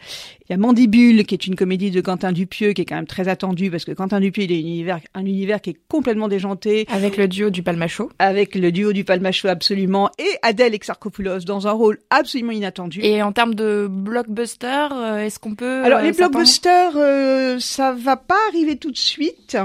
Il 0.48 0.52
y 0.52 0.54
a 0.54 0.56
Mandibule, 0.56 1.26
qui 1.26 1.34
est 1.34 1.46
une 1.46 1.56
comédie 1.56 1.90
de 1.90 2.00
Quentin 2.00 2.32
Dupieux, 2.32 2.72
qui 2.72 2.80
est 2.80 2.84
quand 2.86 2.94
même 2.94 3.06
très 3.06 3.28
attendue 3.28 3.70
parce 3.70 3.84
que 3.84 3.92
Quentin 3.92 4.18
Dupieux, 4.18 4.44
il 4.44 4.52
est 4.52 4.56
un 4.56 4.60
univers, 4.60 5.00
un 5.12 5.26
univers 5.26 5.60
qui 5.60 5.70
est 5.70 5.76
complètement 5.88 6.26
déjanté. 6.26 6.86
Avec 6.90 7.18
le 7.18 7.28
duo 7.28 7.50
du 7.50 7.62
Palmacho. 7.62 8.10
Avec 8.18 8.54
le 8.54 8.72
duo 8.72 8.94
du 8.94 9.04
Palmacho, 9.04 9.48
absolument. 9.48 10.10
Et 10.18 10.38
Adèle 10.40 10.74
Exarchopoulos 10.74 11.40
dans 11.40 11.68
un 11.68 11.72
rôle 11.72 11.98
absolument 12.08 12.52
inattendu. 12.52 13.00
Et 13.02 13.22
en 13.22 13.32
termes 13.32 13.54
de 13.54 13.88
blockbuster, 13.90 14.88
euh, 14.90 15.18
est-ce 15.18 15.38
qu'on 15.38 15.54
peut... 15.54 15.84
Alors, 15.84 16.00
les 16.00 16.12
euh, 16.12 16.16
blockbusters, 16.16 16.47
euh, 16.96 17.60
ça 17.60 17.92
va 17.92 18.16
pas 18.16 18.38
arriver 18.48 18.76
tout 18.76 18.90
de 18.90 18.96
suite 18.96 19.56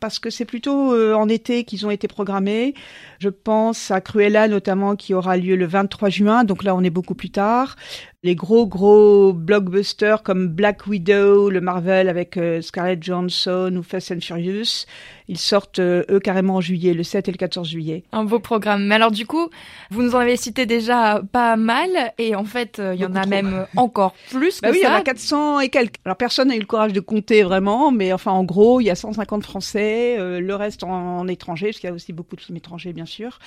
parce 0.00 0.18
que 0.18 0.30
c'est 0.30 0.44
plutôt 0.44 0.94
euh, 0.94 1.14
en 1.14 1.28
été 1.28 1.64
qu'ils 1.64 1.86
ont 1.86 1.90
été 1.90 2.08
programmés. 2.08 2.74
Je 3.18 3.28
pense 3.28 3.90
à 3.90 4.00
Cruella 4.00 4.48
notamment 4.48 4.96
qui 4.96 5.14
aura 5.14 5.36
lieu 5.36 5.56
le 5.56 5.66
23 5.66 6.08
juin, 6.08 6.44
donc 6.44 6.62
là 6.62 6.74
on 6.74 6.82
est 6.82 6.90
beaucoup 6.90 7.14
plus 7.14 7.30
tard. 7.30 7.76
Les 8.24 8.34
gros 8.34 8.66
gros 8.66 9.32
blockbusters 9.32 10.24
comme 10.24 10.48
Black 10.48 10.88
Widow, 10.88 11.50
le 11.50 11.60
Marvel 11.60 12.08
avec 12.08 12.36
euh, 12.36 12.60
Scarlett 12.60 13.00
Johansson 13.02 13.72
ou 13.76 13.82
Fast 13.84 14.10
and 14.10 14.20
Furious, 14.20 14.86
ils 15.28 15.38
sortent 15.38 15.78
euh, 15.78 16.02
eux 16.10 16.18
carrément 16.18 16.56
en 16.56 16.60
juillet, 16.60 16.94
le 16.94 17.04
7 17.04 17.28
et 17.28 17.32
le 17.32 17.36
14 17.36 17.68
juillet. 17.68 18.02
Un 18.10 18.24
beau 18.24 18.40
programme. 18.40 18.86
Mais 18.86 18.96
alors 18.96 19.12
du 19.12 19.24
coup, 19.24 19.48
vous 19.90 20.02
nous 20.02 20.16
en 20.16 20.18
avez 20.18 20.36
cité 20.36 20.66
déjà 20.66 21.22
pas 21.30 21.56
mal 21.56 21.90
et 22.18 22.34
en 22.34 22.44
fait 22.44 22.80
il 22.94 23.00
y 23.00 23.04
en 23.04 23.14
a 23.14 23.24
même 23.26 23.66
encore 23.76 24.14
plus 24.30 24.60
bah 24.60 24.70
oui, 24.72 24.80
ça. 24.80 24.88
il 24.88 24.92
y 24.92 24.94
en 24.94 24.98
a 24.98 25.02
400 25.02 25.60
et 25.60 25.68
quelques. 25.68 25.96
Alors 26.04 26.16
personne 26.16 26.48
n'a 26.48 26.56
eu 26.56 26.60
le 26.60 26.66
courage 26.66 26.92
de 26.92 27.00
compter 27.00 27.42
vraiment, 27.42 27.92
mais 27.92 28.12
enfin 28.12 28.32
en 28.32 28.44
gros 28.44 28.80
il 28.80 28.84
y 28.84 28.90
a 28.90 28.94
150 28.96 29.44
Français 29.44 29.87
euh, 29.88 30.40
le 30.40 30.54
reste 30.54 30.82
en, 30.84 31.26
étranger, 31.28 31.66
parce 31.66 31.78
qu'il 31.78 31.88
y 31.88 31.92
a 31.92 31.94
aussi 31.94 32.12
beaucoup 32.12 32.36
de 32.36 32.40
films 32.40 32.56
étrangers, 32.56 32.92
bien 32.92 33.06
sûr. 33.06 33.38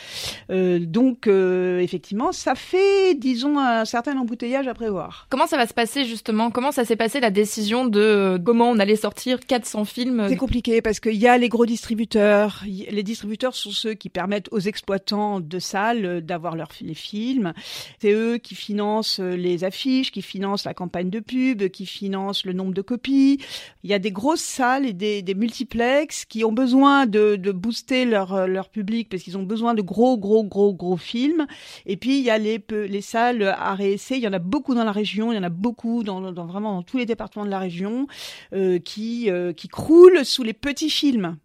Euh, 0.50 0.80
donc, 0.80 1.28
euh, 1.28 1.80
effectivement, 1.80 2.32
ça 2.32 2.56
fait, 2.56 3.16
disons, 3.16 3.60
un 3.60 3.86
certain 3.86 4.18
embouteillage 4.18 4.68
à 4.68 4.74
prévoir. 4.74 5.28
Comment 5.30 5.48
ça 5.48 5.58
va 5.58 5.68
se 5.68 5.74
passer, 5.74 6.06
justement? 6.06 6.52
Comment 6.52 6.72
ça 6.72 6.86
s'est 6.86 6.96
passé, 6.96 7.20
la 7.20 7.32
décision 7.32 7.86
de 7.86 8.40
comment 8.44 8.70
on 8.70 8.80
allait 8.80 8.96
sortir 8.96 9.40
400 9.40 9.86
films 9.86 10.26
C'est 10.30 10.38
compliqué, 10.38 10.82
parce 10.82 11.00
qu'il 11.00 11.16
y 11.16 11.28
a 11.28 11.38
les 11.38 11.50
gros 11.50 11.66
distributeurs. 11.66 12.64
Les 12.66 13.04
distributeurs 13.04 13.56
sont 13.56 13.72
ceux 13.72 13.94
qui 13.94 14.10
permettent 14.10 14.50
aux 14.52 14.60
exploitants 14.60 15.40
de 15.40 15.60
salles 15.60 16.22
d'avoir 16.22 16.56
leurs 16.56 16.72
les 16.82 16.94
films. 16.94 17.54
C'est 18.00 18.12
eux 18.12 18.38
qui 18.38 18.56
financent 18.56 19.20
les 19.20 19.64
affiches, 19.64 20.12
qui 20.12 20.22
financent 20.22 20.66
la 20.66 20.74
campagne 20.74 21.10
de 21.10 21.20
pub, 21.20 21.68
qui 21.70 21.86
financent 21.86 22.46
le 22.46 22.54
nombre 22.54 22.74
de 22.74 22.82
copies. 22.82 23.40
Il 23.84 23.90
y 23.90 23.94
a 23.94 24.00
des 24.00 24.12
grosses 24.12 24.42
salles 24.42 24.86
et 24.86 24.94
des, 24.94 25.22
des 25.22 25.36
multiplex 25.36 26.26
qui 26.32 26.46
ont 26.46 26.54
besoin 26.54 27.08
de, 27.08 27.36
booster 27.52 28.06
leur, 28.06 28.34
euh, 28.34 28.48
leur 28.48 28.70
public 28.70 29.10
parce 29.10 29.22
qu'ils 29.22 29.38
ont 29.38 29.44
besoin 29.44 29.74
de 29.74 29.82
gros, 29.82 30.18
gros, 30.18 30.46
gros, 30.46 30.74
gros 30.74 30.96
films. 30.96 31.46
Et 31.86 31.98
puis, 31.98 32.20
il 32.20 32.24
y 32.24 32.30
a 32.30 32.38
les, 32.38 32.64
les 32.72 33.02
salles 33.02 33.44
à 33.44 33.76
réessayer. 33.76 34.22
Il 34.22 34.24
y 34.24 34.28
en 34.30 34.34
a 34.34 34.40
beaucoup 34.40 34.74
dans 34.74 34.86
la 34.86 34.94
région. 34.94 35.34
Il 35.34 35.36
y 35.36 35.38
en 35.38 35.44
a 35.44 35.50
beaucoup 35.50 36.04
dans, 36.04 36.32
vraiment 36.32 36.76
dans 36.76 36.84
tous 36.84 36.98
les 36.98 37.06
départements 37.06 37.44
de 37.44 37.50
la 37.50 37.60
région 37.60 38.08
euh, 38.54 38.80
qui, 38.80 39.30
euh, 39.30 39.52
qui 39.52 39.68
croulent 39.68 40.24
sous 40.24 40.44
les 40.44 40.54
petits 40.54 40.90
films. 40.90 41.36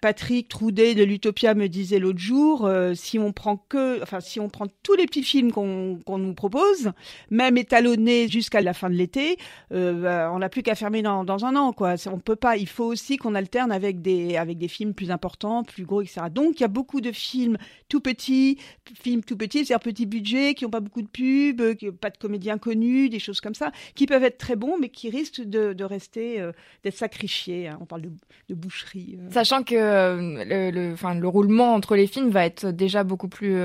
Patrick 0.00 0.48
Troudet 0.48 0.96
de 0.96 1.04
l'Utopia 1.04 1.54
me 1.54 1.68
disait 1.68 2.00
l'autre 2.00 2.18
jour, 2.18 2.68
si 2.94 3.20
on 3.20 3.32
prend 3.32 3.56
que, 3.56 4.02
enfin, 4.02 4.18
si 4.18 4.40
on 4.40 4.48
prend 4.48 4.66
tous 4.82 4.96
les 4.96 5.06
petits 5.06 5.22
films 5.22 5.52
qu'on 5.52 6.00
qu'on 6.04 6.18
nous 6.18 6.34
propose, 6.34 6.90
même 7.30 7.56
étalonnés 7.56 8.26
jusqu'à 8.26 8.60
la 8.60 8.74
fin 8.74 8.90
de 8.90 8.96
l'été, 8.96 9.36
bah, 9.70 10.32
on 10.34 10.40
n'a 10.40 10.48
plus 10.48 10.64
qu'à 10.64 10.74
fermer 10.74 11.02
dans, 11.02 11.22
dans 11.22 11.44
un 11.44 11.54
an, 11.54 11.72
quoi. 11.72 11.94
On 12.10 12.18
peut 12.18 12.34
pas. 12.34 12.56
Il 12.56 12.68
faut 12.68 12.86
aussi 12.86 13.18
qu'on 13.18 13.36
alterne 13.36 13.70
avec 13.70 14.02
des 14.02 14.31
avec 14.36 14.58
des 14.58 14.68
films 14.68 14.94
plus 14.94 15.10
importants, 15.10 15.64
plus 15.64 15.84
gros, 15.84 16.02
etc. 16.02 16.22
Donc 16.30 16.60
il 16.60 16.62
y 16.62 16.64
a 16.64 16.68
beaucoup 16.68 17.00
de 17.00 17.12
films 17.12 17.58
tout 17.88 18.00
petits, 18.00 18.58
films 18.94 19.22
tout 19.22 19.36
petits, 19.36 19.64
c'est-à-dire 19.64 19.80
petit 19.80 20.06
budget, 20.06 20.54
qui 20.54 20.64
n'ont 20.64 20.70
pas 20.70 20.80
beaucoup 20.80 21.02
de 21.02 21.08
pubs, 21.08 21.74
qui 21.76 21.90
pas 21.90 22.10
de 22.10 22.18
comédiens 22.18 22.58
connus, 22.58 23.08
des 23.08 23.18
choses 23.18 23.40
comme 23.40 23.54
ça, 23.54 23.72
qui 23.94 24.06
peuvent 24.06 24.24
être 24.24 24.38
très 24.38 24.56
bons, 24.56 24.78
mais 24.78 24.88
qui 24.88 25.10
risquent 25.10 25.42
de, 25.42 25.72
de 25.72 25.84
rester 25.84 26.40
euh, 26.40 26.52
d'être 26.84 26.96
sacrifiés. 26.96 27.68
Hein. 27.68 27.78
On 27.80 27.84
parle 27.84 28.02
de, 28.02 28.10
de 28.48 28.54
boucherie. 28.54 29.18
Euh. 29.18 29.30
Sachant 29.30 29.62
que 29.62 29.74
euh, 29.74 30.44
le, 30.44 30.70
le, 30.70 30.92
enfin, 30.92 31.14
le 31.14 31.28
roulement 31.28 31.74
entre 31.74 31.96
les 31.96 32.06
films 32.06 32.30
va 32.30 32.44
être 32.44 32.66
déjà 32.66 33.04
beaucoup 33.04 33.28
plus 33.28 33.56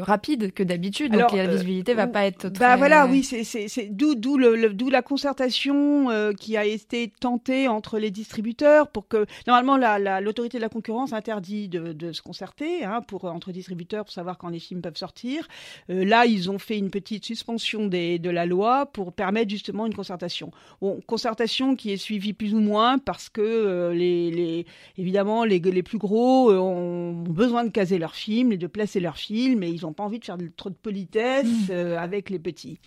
rapide 0.00 0.52
que 0.52 0.62
d'habitude, 0.62 1.12
donc 1.12 1.32
la 1.32 1.46
visibilité 1.46 1.94
va 1.94 2.06
pas 2.06 2.26
être. 2.26 2.44
Bah, 2.44 2.50
très... 2.50 2.64
Bah 2.64 2.76
voilà, 2.76 3.06
oui, 3.06 3.22
c'est 3.24 3.88
d'où 3.90 4.14
d'où 4.14 4.38
le, 4.38 4.72
d'où 4.72 4.90
la 4.90 5.02
concertation 5.02 6.08
qui 6.38 6.56
a 6.56 6.64
été 6.64 7.12
tentée 7.20 7.68
entre 7.68 7.98
les 7.98 8.10
distributeurs 8.10 8.88
pour 8.88 9.08
que 9.08 9.26
normalement 9.46 9.76
l'autorité 9.98 10.58
la, 10.58 10.60
de 10.60 10.64
la 10.64 10.68
concurrence 10.68 11.12
interdit 11.12 11.68
de, 11.68 11.92
de 11.92 12.12
se 12.12 12.22
concerter 12.22 12.84
hein, 12.84 13.00
pour 13.00 13.24
entre 13.24 13.52
distributeurs 13.52 14.04
pour 14.04 14.12
savoir 14.12 14.36
quand 14.38 14.48
les 14.48 14.58
films 14.58 14.82
peuvent 14.82 14.96
sortir. 14.96 15.48
Euh, 15.90 16.04
là, 16.04 16.26
ils 16.26 16.50
ont 16.50 16.58
fait 16.58 16.76
une 16.76 16.90
petite 16.90 17.24
suspension 17.24 17.86
des, 17.86 18.18
de 18.18 18.30
la 18.30 18.46
loi 18.46 18.86
pour 18.86 19.12
permettre 19.12 19.50
justement 19.50 19.86
une 19.86 19.94
concertation. 19.94 20.50
Bon, 20.80 21.00
concertation 21.06 21.76
qui 21.76 21.92
est 21.92 21.96
suivie 21.96 22.32
plus 22.32 22.54
ou 22.54 22.60
moins 22.60 22.98
parce 22.98 23.28
que 23.28 23.40
euh, 23.40 23.94
les, 23.94 24.30
les, 24.30 24.66
évidemment 24.96 25.44
les, 25.44 25.58
les 25.58 25.82
plus 25.82 25.98
gros 25.98 26.50
euh, 26.50 26.58
ont 26.58 27.12
besoin 27.12 27.64
de 27.64 27.70
caser 27.70 27.98
leurs 27.98 28.14
films 28.14 28.52
et 28.52 28.58
de 28.58 28.66
placer 28.66 29.00
leurs 29.00 29.18
films 29.18 29.62
et 29.62 29.68
ils 29.68 29.82
n'ont 29.82 29.92
pas 29.92 30.04
envie 30.04 30.18
de 30.18 30.24
faire 30.24 30.36
trop 30.56 30.70
de 30.70 30.74
politesse 30.74 31.68
mmh. 31.68 31.72
avec 31.98 32.30
les 32.30 32.38
petits. 32.38 32.78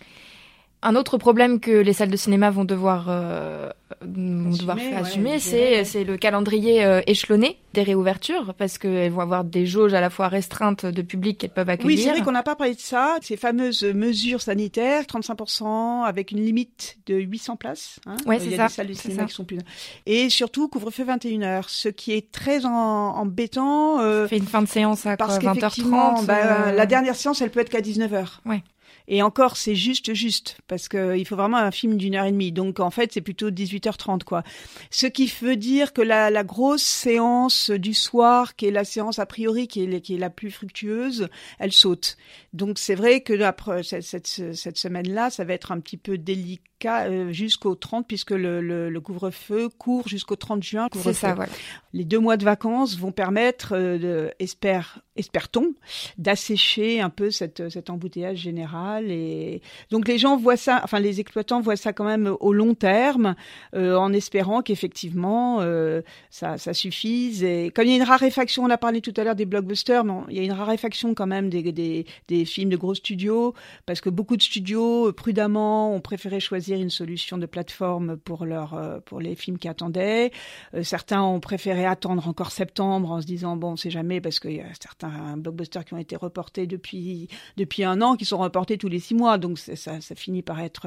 Un 0.84 0.96
autre 0.96 1.16
problème 1.16 1.60
que 1.60 1.70
les 1.70 1.92
salles 1.92 2.10
de 2.10 2.16
cinéma 2.16 2.50
vont 2.50 2.64
devoir, 2.64 3.06
euh, 3.08 3.70
devoir 4.00 4.76
assumer, 4.96 5.38
c'est, 5.38 5.84
c'est 5.84 6.02
le 6.02 6.16
calendrier 6.16 6.84
euh, 6.84 7.00
échelonné 7.06 7.58
des 7.72 7.84
réouvertures, 7.84 8.52
parce 8.58 8.78
qu'elles 8.78 9.12
vont 9.12 9.20
avoir 9.20 9.44
des 9.44 9.64
jauges 9.64 9.94
à 9.94 10.00
la 10.00 10.10
fois 10.10 10.28
restreintes 10.28 10.84
de 10.84 11.02
public 11.02 11.38
qu'elles 11.38 11.50
peuvent 11.50 11.68
accueillir. 11.68 11.96
Oui, 11.96 12.02
c'est 12.02 12.10
vrai 12.10 12.20
qu'on 12.22 12.32
n'a 12.32 12.42
pas 12.42 12.56
parlé 12.56 12.74
de 12.74 12.80
ça, 12.80 13.16
ces 13.22 13.36
fameuses 13.36 13.84
mesures 13.84 14.42
sanitaires, 14.42 15.04
35% 15.04 16.04
avec 16.04 16.32
une 16.32 16.44
limite 16.44 16.98
de 17.06 17.14
800 17.14 17.56
places. 17.56 18.00
Hein. 18.06 18.16
Ouais, 18.26 18.38
c'est 18.38 18.46
Il 18.46 18.56
y 18.56 18.60
a 18.60 18.66
des 18.66 18.72
salles 18.72 18.88
de 18.88 18.92
cinéma 18.92 19.24
qui 19.26 19.34
sont 19.34 19.44
plus... 19.44 19.58
Et 20.06 20.28
surtout, 20.30 20.68
couvre-feu 20.68 21.04
21h, 21.04 21.64
ce 21.68 21.88
qui 21.88 22.12
est 22.12 22.32
très 22.32 22.66
embêtant. 22.66 24.00
Euh, 24.00 24.26
fait 24.26 24.38
une 24.38 24.46
fin 24.46 24.62
de 24.62 24.68
séance 24.68 25.06
à 25.06 25.16
parce 25.16 25.38
20h30. 25.38 26.26
Bah, 26.26 26.34
euh, 26.66 26.72
La 26.72 26.86
dernière 26.86 27.14
séance, 27.14 27.40
elle 27.40 27.50
peut 27.50 27.60
être 27.60 27.70
qu'à 27.70 27.80
19h. 27.80 28.40
Ouais. 28.46 28.62
Et 29.08 29.22
encore, 29.22 29.56
c'est 29.56 29.74
juste, 29.74 30.14
juste, 30.14 30.58
parce 30.68 30.88
que 30.88 31.16
il 31.16 31.26
faut 31.26 31.36
vraiment 31.36 31.58
un 31.58 31.70
film 31.70 31.96
d'une 31.96 32.14
heure 32.14 32.26
et 32.26 32.32
demie. 32.32 32.52
Donc, 32.52 32.80
en 32.80 32.90
fait, 32.90 33.12
c'est 33.12 33.20
plutôt 33.20 33.50
18h30, 33.50 34.24
quoi. 34.24 34.42
Ce 34.90 35.06
qui 35.06 35.32
veut 35.40 35.56
dire 35.56 35.92
que 35.92 36.02
la, 36.02 36.30
la 36.30 36.44
grosse 36.44 36.82
séance 36.82 37.70
du 37.70 37.94
soir, 37.94 38.56
qui 38.56 38.66
est 38.66 38.70
la 38.70 38.84
séance 38.84 39.18
a 39.18 39.26
priori 39.26 39.68
qui 39.68 39.82
est, 39.82 40.00
qui 40.00 40.14
est 40.14 40.18
la 40.18 40.30
plus 40.30 40.50
fructueuse, 40.50 41.28
elle 41.58 41.72
saute. 41.72 42.16
Donc, 42.52 42.78
c'est 42.78 42.94
vrai 42.94 43.20
que 43.20 43.40
après, 43.42 43.82
cette, 43.82 44.04
cette, 44.04 44.26
cette 44.26 44.78
semaine-là, 44.78 45.30
ça 45.30 45.44
va 45.44 45.54
être 45.54 45.72
un 45.72 45.80
petit 45.80 45.96
peu 45.96 46.18
délicat 46.18 46.72
euh, 46.90 47.32
jusqu'au 47.32 47.74
30, 47.74 48.06
puisque 48.06 48.32
le, 48.32 48.60
le, 48.60 48.90
le 48.90 49.00
couvre-feu 49.00 49.68
court 49.68 50.08
jusqu'au 50.08 50.36
30 50.36 50.62
juin. 50.62 50.88
C'est 50.92 51.12
ça, 51.12 51.34
voilà. 51.34 51.52
Les 51.92 52.04
deux 52.04 52.18
mois 52.18 52.36
de 52.36 52.44
vacances 52.44 52.98
vont 52.98 53.12
permettre, 53.12 53.74
euh, 53.76 54.30
espère, 54.38 55.00
espère-t-on, 55.16 55.74
d'assécher 56.18 57.00
un 57.00 57.10
peu 57.10 57.30
cette, 57.30 57.68
cet 57.68 57.90
embouteillage 57.90 58.38
général. 58.38 58.91
Donc 59.90 60.08
les 60.08 60.18
gens 60.18 60.36
voient 60.36 60.56
ça, 60.56 60.80
enfin 60.84 61.00
les 61.00 61.20
exploitants 61.20 61.60
voient 61.60 61.76
ça 61.76 61.92
quand 61.92 62.04
même 62.04 62.34
au 62.40 62.52
long 62.52 62.74
terme, 62.74 63.34
euh, 63.74 63.96
en 63.96 64.12
espérant 64.12 64.62
qu'effectivement 64.62 65.58
euh, 65.60 66.02
ça, 66.30 66.56
suffise. 66.74 67.44
Et 67.44 67.70
comme 67.74 67.86
il 67.86 67.90
y 67.90 67.92
a 67.94 67.96
une 67.96 68.02
raréfaction, 68.02 68.64
on 68.64 68.70
a 68.70 68.78
parlé 68.78 69.00
tout 69.00 69.14
à 69.16 69.24
l'heure 69.24 69.34
des 69.34 69.44
blockbusters, 69.44 70.04
mais 70.04 70.12
il 70.30 70.36
y 70.36 70.40
a 70.40 70.42
une 70.42 70.52
raréfaction 70.52 71.14
quand 71.14 71.26
même 71.26 71.48
des, 71.48 72.04
films 72.44 72.70
de 72.70 72.76
gros 72.76 72.94
studios, 72.94 73.54
parce 73.86 74.00
que 74.00 74.10
beaucoup 74.10 74.36
de 74.36 74.42
studios, 74.42 75.12
prudemment, 75.12 75.94
ont 75.94 76.00
préféré 76.00 76.40
choisir 76.40 76.78
une 76.78 76.90
solution 76.90 77.38
de 77.38 77.46
plateforme 77.46 78.16
pour 78.16 78.44
leur 78.44 78.74
euh, 78.74 79.00
pour 79.04 79.20
les 79.20 79.34
films 79.34 79.58
qui 79.58 79.68
attendaient. 79.68 80.30
Euh, 80.74 80.82
certains 80.82 81.22
ont 81.22 81.40
préféré 81.40 81.84
attendre 81.84 82.26
encore 82.28 82.50
septembre 82.50 83.10
en 83.10 83.20
se 83.20 83.26
disant 83.26 83.56
bon, 83.56 83.72
on 83.72 83.76
sait 83.76 83.90
jamais 83.90 84.20
parce 84.20 84.40
qu'il 84.40 84.52
y 84.52 84.60
a 84.60 84.66
certains 84.80 85.36
blockbusters 85.36 85.84
qui 85.84 85.94
ont 85.94 85.98
été 85.98 86.16
reportés 86.16 86.66
depuis 86.66 87.28
depuis 87.56 87.84
un 87.84 88.00
an, 88.02 88.16
qui 88.16 88.24
sont 88.24 88.38
reportés 88.38 88.76
tous 88.82 88.88
les 88.88 88.98
six 88.98 89.14
mois. 89.14 89.38
Donc 89.38 89.58
ça, 89.58 90.00
finit 90.16 90.42
par 90.42 90.60
être 90.60 90.86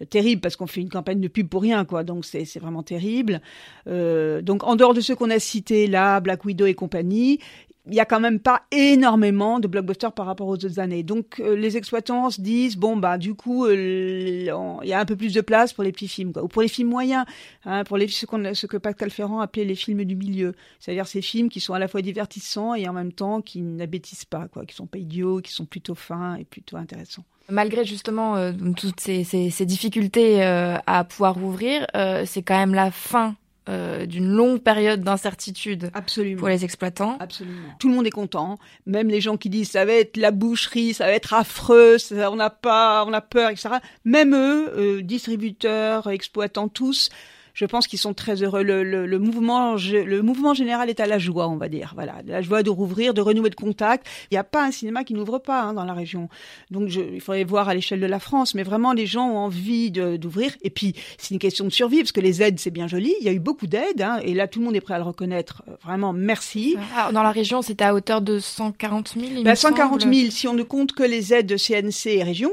euh, 0.00 0.04
terrible 0.06 0.40
parce 0.40 0.56
qu'on 0.56 0.66
fait 0.66 0.80
une 0.80 0.88
campagne 0.88 1.20
de 1.20 1.28
pub 1.28 1.48
pour 1.48 1.60
rien, 1.60 1.84
quoi. 1.84 2.02
Donc 2.02 2.24
c'est 2.24 2.58
vraiment 2.58 2.82
terrible. 2.82 3.42
Euh, 3.86 4.40
donc 4.40 4.64
en 4.64 4.76
dehors 4.76 4.94
de 4.94 5.02
ceux 5.02 5.14
qu'on 5.14 5.30
a 5.30 5.38
cités 5.38 5.86
là, 5.86 6.20
Black 6.20 6.44
Widow 6.46 6.64
et 6.64 6.74
compagnie, 6.74 7.38
il 7.86 7.92
y 7.92 8.00
a 8.00 8.06
quand 8.06 8.20
même 8.20 8.40
pas 8.40 8.62
énormément 8.70 9.60
de 9.60 9.68
blockbusters 9.68 10.12
par 10.12 10.24
rapport 10.24 10.48
aux 10.48 10.54
autres 10.54 10.78
années. 10.78 11.02
Donc 11.02 11.38
euh, 11.38 11.54
les 11.54 11.76
exploitants 11.76 12.30
se 12.30 12.40
disent 12.40 12.78
bon 12.78 12.96
bah 12.96 13.18
du 13.18 13.34
coup 13.34 13.68
il 13.68 14.44
y 14.44 14.92
a 14.94 14.98
un 14.98 15.04
peu 15.04 15.16
plus 15.16 15.34
de 15.34 15.42
place 15.42 15.74
pour 15.74 15.84
les 15.84 15.92
petits 15.92 16.08
films 16.08 16.32
quoi. 16.32 16.42
ou 16.42 16.48
pour 16.48 16.62
les 16.62 16.68
films 16.68 16.88
moyens, 16.88 17.26
hein, 17.66 17.84
pour 17.84 17.98
les 17.98 18.08
ce, 18.08 18.24
qu'on, 18.24 18.54
ce 18.54 18.66
que 18.66 18.78
Pascal 18.78 19.10
Ferrand 19.10 19.40
appelait 19.40 19.66
les 19.66 19.74
films 19.74 20.02
du 20.04 20.16
milieu, 20.16 20.54
c'est-à-dire 20.80 21.06
ces 21.06 21.20
films 21.20 21.50
qui 21.50 21.60
sont 21.60 21.74
à 21.74 21.78
la 21.78 21.88
fois 21.88 22.00
divertissants 22.00 22.74
et 22.74 22.88
en 22.88 22.94
même 22.94 23.12
temps 23.12 23.42
qui 23.42 23.60
n'abêtissent 23.60 24.24
pas 24.24 24.48
quoi, 24.48 24.64
qui 24.64 24.74
sont 24.74 24.86
pas 24.86 24.98
idiots, 24.98 25.42
qui 25.42 25.52
sont 25.52 25.66
plutôt 25.66 25.94
fins 25.94 26.36
et 26.36 26.44
plutôt 26.44 26.78
intéressants. 26.78 27.26
Malgré 27.50 27.84
justement 27.84 28.36
euh, 28.36 28.52
toutes 28.76 29.00
ces, 29.00 29.24
ces, 29.24 29.50
ces 29.50 29.66
difficultés 29.66 30.42
à 30.42 31.04
pouvoir 31.04 31.36
ouvrir, 31.42 31.86
c'est 32.24 32.42
quand 32.42 32.58
même 32.58 32.74
la 32.74 32.90
fin 32.90 33.36
euh, 33.70 34.04
d'une 34.04 34.28
longue 34.28 34.60
période 34.60 35.00
d'incertitude 35.00 35.90
pour 36.36 36.48
les 36.48 36.66
exploitants. 36.66 37.16
Absolument. 37.18 37.70
Tout 37.78 37.88
le 37.88 37.94
monde 37.94 38.06
est 38.06 38.10
content, 38.10 38.58
même 38.84 39.08
les 39.08 39.22
gens 39.22 39.38
qui 39.38 39.48
disent 39.48 39.70
ça 39.70 39.86
va 39.86 39.94
être 39.94 40.18
la 40.18 40.32
boucherie, 40.32 40.92
ça 40.92 41.06
va 41.06 41.12
être 41.12 41.32
affreux, 41.32 41.96
on 42.10 42.36
n'a 42.36 42.50
pas, 42.50 43.06
on 43.06 43.14
a 43.14 43.22
peur, 43.22 43.48
etc. 43.48 43.76
Même 44.04 44.34
eux, 44.34 44.70
euh, 44.76 45.02
distributeurs, 45.02 46.10
exploitants, 46.10 46.68
tous 46.68 47.08
je 47.54 47.64
pense 47.64 47.86
qu'ils 47.86 47.98
sont 47.98 48.14
très 48.14 48.42
heureux. 48.42 48.62
Le, 48.62 48.82
le, 48.82 49.06
le, 49.06 49.18
mouvement, 49.18 49.76
le 49.76 50.20
mouvement 50.22 50.54
général 50.54 50.90
est 50.90 51.00
à 51.00 51.06
la 51.06 51.18
joie, 51.18 51.48
on 51.48 51.56
va 51.56 51.68
dire. 51.68 51.92
Voilà, 51.94 52.16
la 52.26 52.42
joie 52.42 52.62
de 52.62 52.70
rouvrir, 52.70 53.14
de 53.14 53.20
renouer 53.20 53.50
de 53.50 53.54
contact. 53.54 54.06
Il 54.30 54.34
n'y 54.34 54.38
a 54.38 54.44
pas 54.44 54.64
un 54.64 54.70
cinéma 54.70 55.04
qui 55.04 55.14
n'ouvre 55.14 55.38
pas 55.38 55.62
hein, 55.62 55.74
dans 55.74 55.84
la 55.84 55.94
région. 55.94 56.28
Donc, 56.70 56.88
je, 56.88 57.00
il 57.00 57.20
faudrait 57.20 57.44
voir 57.44 57.68
à 57.68 57.74
l'échelle 57.74 58.00
de 58.00 58.06
la 58.06 58.18
France, 58.18 58.54
mais 58.54 58.64
vraiment, 58.64 58.92
les 58.92 59.06
gens 59.06 59.28
ont 59.28 59.38
envie 59.38 59.90
d'ouvrir. 59.90 60.56
Et 60.62 60.70
puis, 60.70 60.94
c'est 61.16 61.32
une 61.32 61.40
question 61.40 61.64
de 61.64 61.70
survie, 61.70 61.98
parce 61.98 62.12
que 62.12 62.20
les 62.20 62.42
aides, 62.42 62.58
c'est 62.58 62.70
bien 62.70 62.88
joli. 62.88 63.14
Il 63.20 63.26
y 63.26 63.28
a 63.28 63.32
eu 63.32 63.40
beaucoup 63.40 63.66
d'aides, 63.66 64.02
hein, 64.02 64.18
et 64.22 64.34
là, 64.34 64.48
tout 64.48 64.58
le 64.58 64.66
monde 64.66 64.76
est 64.76 64.80
prêt 64.80 64.94
à 64.94 64.98
le 64.98 65.04
reconnaître. 65.04 65.62
Vraiment, 65.84 66.12
merci. 66.12 66.76
Dans 67.12 67.22
la 67.22 67.30
région, 67.30 67.62
c'était 67.62 67.84
à 67.84 67.94
hauteur 67.94 68.20
de 68.20 68.38
140 68.38 69.14
000. 69.18 69.26
Il 69.44 69.56
140 69.56 70.02
000, 70.02 70.30
si 70.30 70.48
on 70.48 70.54
ne 70.54 70.62
compte 70.64 70.92
que 70.92 71.02
les 71.02 71.32
aides 71.32 71.46
de 71.46 71.56
CNC 71.56 72.06
et 72.06 72.22
région. 72.22 72.50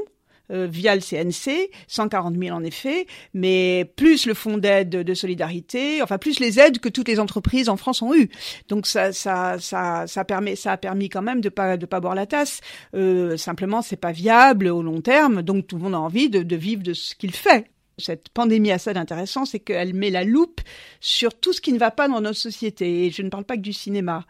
Euh, 0.52 0.66
via 0.66 0.94
le 0.94 1.00
CNC, 1.00 1.70
140 1.88 2.36
000 2.36 2.54
en 2.54 2.62
effet, 2.62 3.06
mais 3.32 3.90
plus 3.96 4.26
le 4.26 4.34
fonds 4.34 4.58
d'aide 4.58 4.90
de 4.90 5.14
solidarité, 5.14 6.02
enfin 6.02 6.18
plus 6.18 6.40
les 6.40 6.60
aides 6.60 6.78
que 6.78 6.90
toutes 6.90 7.08
les 7.08 7.20
entreprises 7.20 7.70
en 7.70 7.78
France 7.78 8.02
ont 8.02 8.14
eues. 8.14 8.28
Donc 8.68 8.86
ça, 8.86 9.12
ça, 9.12 9.56
ça, 9.58 10.06
ça 10.06 10.24
permet, 10.24 10.54
ça 10.54 10.72
a 10.72 10.76
permis 10.76 11.08
quand 11.08 11.22
même 11.22 11.40
de 11.40 11.48
pas 11.48 11.78
de 11.78 11.86
pas 11.86 12.00
boire 12.00 12.14
la 12.14 12.26
tasse. 12.26 12.60
Euh, 12.94 13.36
simplement, 13.38 13.80
c'est 13.80 13.96
pas 13.96 14.12
viable 14.12 14.68
au 14.68 14.82
long 14.82 15.00
terme, 15.00 15.40
donc 15.40 15.66
tout 15.66 15.76
le 15.76 15.82
monde 15.82 15.94
a 15.94 16.00
envie 16.00 16.28
de, 16.28 16.42
de 16.42 16.56
vivre 16.56 16.82
de 16.82 16.92
ce 16.92 17.14
qu'il 17.14 17.32
fait 17.32 17.71
cette 17.98 18.28
pandémie 18.30 18.72
a 18.72 18.78
ça 18.78 18.92
d'intéressant, 18.92 19.44
c'est 19.44 19.58
qu'elle 19.58 19.94
met 19.94 20.10
la 20.10 20.24
loupe 20.24 20.60
sur 21.00 21.34
tout 21.34 21.52
ce 21.52 21.60
qui 21.60 21.72
ne 21.72 21.78
va 21.78 21.90
pas 21.90 22.08
dans 22.08 22.20
notre 22.20 22.38
société. 22.38 23.06
Et 23.06 23.10
je 23.10 23.22
ne 23.22 23.28
parle 23.28 23.44
pas 23.44 23.56
que 23.56 23.62
du 23.62 23.72
cinéma. 23.72 24.24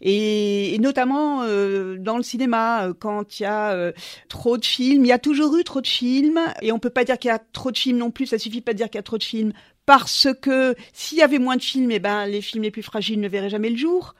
Et, 0.00 0.76
notamment 0.80 1.42
euh, 1.42 1.96
dans 1.98 2.16
le 2.16 2.22
cinéma, 2.22 2.88
euh, 2.88 2.94
quand 2.98 3.40
il 3.40 3.44
y 3.44 3.46
a 3.46 3.72
euh, 3.72 3.92
trop 4.28 4.58
de 4.58 4.64
films, 4.64 5.04
il 5.04 5.08
y 5.08 5.12
a 5.12 5.18
toujours 5.18 5.56
eu 5.56 5.64
trop 5.64 5.80
de 5.80 5.86
films. 5.86 6.40
Et 6.62 6.72
on 6.72 6.78
peut 6.78 6.90
pas 6.90 7.04
dire 7.04 7.18
qu'il 7.18 7.28
y 7.28 7.32
a 7.32 7.38
trop 7.38 7.70
de 7.70 7.78
films 7.78 7.98
non 7.98 8.10
plus. 8.10 8.26
Ça 8.26 8.38
suffit 8.38 8.60
pas 8.60 8.72
de 8.72 8.78
dire 8.78 8.86
qu'il 8.86 8.98
y 8.98 9.00
a 9.00 9.02
trop 9.02 9.18
de 9.18 9.24
films 9.24 9.52
parce 9.86 10.28
que 10.42 10.74
s'il 10.92 11.18
y 11.18 11.22
avait 11.22 11.38
moins 11.38 11.56
de 11.56 11.62
films, 11.62 11.90
eh 11.92 12.00
ben 12.00 12.26
les 12.26 12.42
films 12.42 12.64
les 12.64 12.70
plus 12.70 12.82
fragiles 12.82 13.20
ne 13.20 13.28
verraient 13.28 13.50
jamais 13.50 13.70
le 13.70 13.76
jour. 13.76 14.14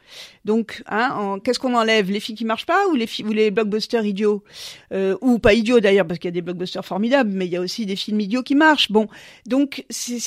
Donc, 0.44 0.82
hein, 0.87 1.38
qu'est-ce 1.42 1.58
qu'on 1.58 1.75
enlève? 1.75 2.11
Les 2.11 2.20
films 2.20 2.38
qui 2.38 2.44
marchent 2.44 2.66
pas 2.66 2.87
ou 2.88 2.94
les 2.94 3.08
ou 3.25 3.32
les 3.32 3.50
blockbusters 3.50 4.04
idiots? 4.04 4.44
Euh, 4.92 5.16
ou 5.20 5.38
pas 5.38 5.54
idiots 5.54 5.80
d'ailleurs 5.80 6.06
parce 6.06 6.20
qu'il 6.20 6.28
y 6.28 6.32
a 6.32 6.32
des 6.32 6.42
blockbusters 6.42 6.85
formidables, 6.85 7.30
mais 7.30 7.46
il 7.46 7.52
y 7.52 7.56
a 7.56 7.61
aussi 7.61 7.85
des 7.85 7.96
films 7.96 8.20
idiots 8.20 8.44
qui 8.44 8.54
marchent. 8.54 8.90
Bon, 8.92 9.08
donc 9.46 9.85
c'est 9.90 10.20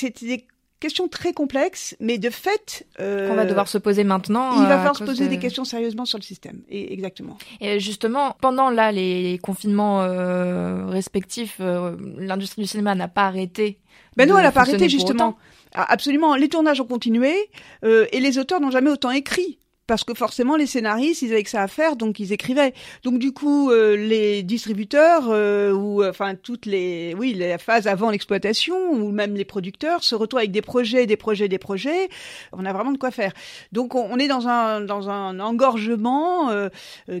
des 0.80 0.86
questions 0.86 1.08
très 1.08 1.32
complexes, 1.34 1.94
mais 2.00 2.16
de 2.16 2.30
fait, 2.30 2.86
euh, 3.00 3.30
on 3.30 3.34
va 3.34 3.44
devoir 3.44 3.68
se 3.68 3.76
poser 3.76 4.02
maintenant. 4.02 4.62
Il 4.62 4.66
va 4.66 4.78
falloir 4.78 4.96
se 4.96 5.04
poser 5.04 5.28
des 5.28 5.38
questions 5.38 5.64
sérieusement 5.64 6.06
sur 6.06 6.18
le 6.18 6.22
système. 6.22 6.62
Et 6.70 6.92
exactement. 6.92 7.36
Et 7.60 7.80
justement, 7.80 8.36
pendant 8.40 8.70
là 8.70 8.90
les 8.90 9.38
confinements 9.42 10.02
euh, 10.02 10.86
respectifs, 10.86 11.58
euh, 11.60 11.96
l'industrie 12.16 12.62
du 12.62 12.68
cinéma 12.68 12.94
n'a 12.94 13.08
pas 13.08 13.26
arrêté 13.26 13.78
ben 14.16 14.28
non, 14.28 14.38
elle 14.38 14.44
n'a 14.44 14.52
pas 14.52 14.62
arrêté 14.62 14.88
justement. 14.88 15.36
Ah, 15.72 15.86
absolument, 15.88 16.34
les 16.34 16.48
tournages 16.48 16.80
ont 16.80 16.86
continué 16.86 17.32
euh, 17.84 18.06
et 18.10 18.18
les 18.18 18.38
auteurs 18.38 18.60
n'ont 18.60 18.72
jamais 18.72 18.90
autant 18.90 19.12
écrit 19.12 19.58
parce 19.90 20.04
que 20.04 20.14
forcément 20.14 20.54
les 20.54 20.66
scénaristes 20.66 21.22
ils 21.22 21.32
avaient 21.32 21.42
que 21.42 21.50
ça 21.50 21.62
à 21.62 21.66
faire 21.66 21.96
donc 21.96 22.20
ils 22.20 22.32
écrivaient. 22.32 22.74
Donc 23.02 23.18
du 23.18 23.32
coup 23.32 23.72
euh, 23.72 23.96
les 23.96 24.44
distributeurs 24.44 25.24
euh, 25.30 25.72
ou 25.72 26.04
enfin 26.04 26.36
toutes 26.36 26.64
les 26.64 27.12
oui 27.18 27.34
les 27.34 27.58
phases 27.58 27.88
avant 27.88 28.10
l'exploitation 28.10 28.92
ou 28.92 29.10
même 29.10 29.34
les 29.34 29.44
producteurs 29.44 30.04
se 30.04 30.14
retrouvent 30.14 30.38
avec 30.38 30.52
des 30.52 30.62
projets, 30.62 31.06
des 31.06 31.16
projets, 31.16 31.48
des 31.48 31.58
projets. 31.58 32.08
On 32.52 32.64
a 32.66 32.72
vraiment 32.72 32.92
de 32.92 32.98
quoi 32.98 33.10
faire. 33.10 33.32
Donc 33.72 33.96
on, 33.96 34.16
est 34.18 34.28
dans 34.28 34.46
un 34.46 34.80
dans 34.80 35.10
un 35.10 35.40
engorgement 35.40 36.52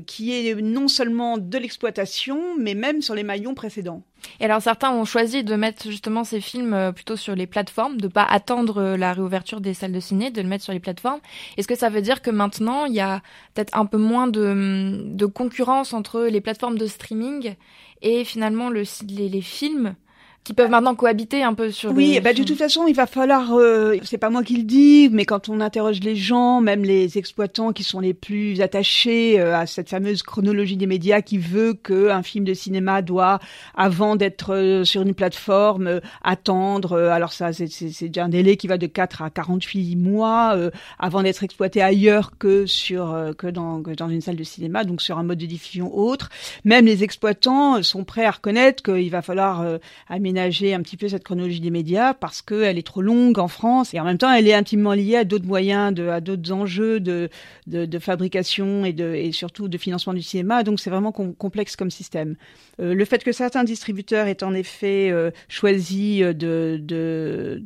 qui 0.06 0.32
est 0.32 0.54
non 0.54 0.86
seulement 0.86 1.38
de 1.38 1.58
l'exploitation 1.58 2.56
mais 2.56 2.74
même 2.74 3.02
sur 3.02 3.16
les 3.16 3.24
maillons 3.24 3.54
précédents. 3.54 4.04
Et 4.40 4.44
alors 4.44 4.62
certains 4.62 4.90
ont 4.90 5.04
choisi 5.04 5.44
de 5.44 5.54
mettre 5.54 5.84
justement 5.84 6.24
ces 6.24 6.40
films 6.40 6.74
euh, 6.74 6.92
plutôt 6.92 7.16
sur 7.16 7.34
les 7.34 7.46
plateformes, 7.46 8.00
de 8.00 8.08
pas 8.08 8.24
attendre 8.24 8.78
euh, 8.78 8.96
la 8.96 9.12
réouverture 9.12 9.60
des 9.60 9.74
salles 9.74 9.92
de 9.92 10.00
ciné, 10.00 10.30
de 10.30 10.40
le 10.42 10.48
mettre 10.48 10.64
sur 10.64 10.72
les 10.72 10.80
plateformes. 10.80 11.20
Est-ce 11.56 11.68
que 11.68 11.76
ça 11.76 11.88
veut 11.88 12.02
dire 12.02 12.22
que 12.22 12.30
maintenant 12.30 12.84
il 12.86 12.94
y 12.94 13.00
a 13.00 13.22
peut-être 13.54 13.76
un 13.76 13.86
peu 13.86 13.98
moins 13.98 14.26
de, 14.26 15.26
concurrence 15.26 15.92
entre 15.92 16.22
les 16.22 16.40
plateformes 16.40 16.78
de 16.78 16.86
streaming 16.86 17.54
et 18.02 18.24
finalement 18.24 18.68
le, 18.68 18.82
les, 19.08 19.28
les 19.28 19.42
films 19.42 19.94
qui 20.42 20.54
peuvent 20.54 20.70
maintenant 20.70 20.94
cohabiter 20.94 21.42
un 21.42 21.52
peu 21.52 21.70
sur. 21.70 21.92
Oui, 21.92 22.18
bah 22.20 22.32
de 22.32 22.42
toute 22.42 22.56
façon, 22.56 22.86
il 22.86 22.94
va 22.94 23.06
falloir. 23.06 23.52
Euh, 23.52 23.96
c'est 24.04 24.16
pas 24.16 24.30
moi 24.30 24.42
qui 24.42 24.56
le 24.56 24.62
dis, 24.62 25.10
mais 25.12 25.26
quand 25.26 25.50
on 25.50 25.60
interroge 25.60 26.00
les 26.00 26.16
gens, 26.16 26.62
même 26.62 26.82
les 26.82 27.18
exploitants 27.18 27.72
qui 27.72 27.84
sont 27.84 28.00
les 28.00 28.14
plus 28.14 28.62
attachés 28.62 29.38
euh, 29.38 29.54
à 29.54 29.66
cette 29.66 29.90
fameuse 29.90 30.22
chronologie 30.22 30.78
des 30.78 30.86
médias, 30.86 31.20
qui 31.20 31.36
veut 31.36 31.74
que 31.74 32.08
un 32.08 32.22
film 32.22 32.44
de 32.44 32.54
cinéma 32.54 33.02
doit, 33.02 33.38
avant 33.74 34.16
d'être 34.16 34.54
euh, 34.54 34.84
sur 34.84 35.02
une 35.02 35.12
plateforme, 35.12 36.00
attendre. 36.22 36.98
alors 36.98 37.34
ça, 37.34 37.52
c'est 37.52 38.06
déjà 38.06 38.24
un 38.24 38.28
délai 38.30 38.56
qui 38.56 38.66
va 38.66 38.78
de 38.78 38.86
4 38.86 39.22
à 39.22 39.30
48 39.30 39.96
mois 39.96 40.56
avant 40.98 41.22
d'être 41.22 41.44
exploité 41.44 41.82
ailleurs 41.82 42.32
que 42.38 42.64
sur 42.66 43.34
que 43.36 43.46
dans 43.46 43.82
que 43.82 43.90
dans 43.90 44.08
une 44.08 44.20
salle 44.20 44.36
de 44.36 44.44
cinéma, 44.44 44.84
donc 44.84 45.02
sur 45.02 45.18
un 45.18 45.22
mode 45.22 45.38
de 45.38 45.46
diffusion 45.46 45.96
autre. 45.96 46.30
Même 46.64 46.86
les 46.86 47.04
exploitants 47.04 47.82
sont 47.82 48.04
prêts 48.04 48.24
à 48.24 48.30
reconnaître 48.30 48.82
qu'il 48.82 49.10
va 49.10 49.22
falloir 49.22 49.64
améliorer 50.08 50.29
aménager 50.30 50.74
un 50.74 50.82
petit 50.82 50.96
peu 50.96 51.08
cette 51.08 51.24
chronologie 51.24 51.60
des 51.60 51.70
médias 51.70 52.14
parce 52.14 52.40
qu'elle 52.40 52.78
est 52.78 52.86
trop 52.86 53.02
longue 53.02 53.38
en 53.38 53.48
France 53.48 53.94
et 53.94 54.00
en 54.00 54.04
même 54.04 54.18
temps 54.18 54.32
elle 54.32 54.46
est 54.46 54.54
intimement 54.54 54.94
liée 54.94 55.16
à 55.16 55.24
d'autres 55.24 55.46
moyens, 55.46 55.98
à 55.98 56.20
d'autres 56.20 56.52
enjeux 56.52 57.00
de, 57.00 57.28
de, 57.66 57.98
fabrication 57.98 58.84
et, 58.84 58.92
de, 58.92 59.12
et 59.14 59.32
surtout 59.32 59.66
de 59.66 59.76
financement 59.76 60.14
du 60.14 60.22
cinéma. 60.22 60.62
Donc 60.62 60.78
c'est 60.78 60.90
vraiment 60.90 61.10
complexe 61.10 61.74
comme 61.74 61.90
système. 61.90 62.36
Euh, 62.80 62.94
le 62.94 63.04
fait 63.04 63.24
que 63.24 63.32
certains 63.32 63.64
distributeurs 63.64 64.28
aient 64.28 64.44
en 64.44 64.54
effet 64.54 65.10
euh, 65.10 65.32
choisi 65.48 66.22
euh, 66.22 66.32
de, 66.32 66.78
de, 66.80 67.62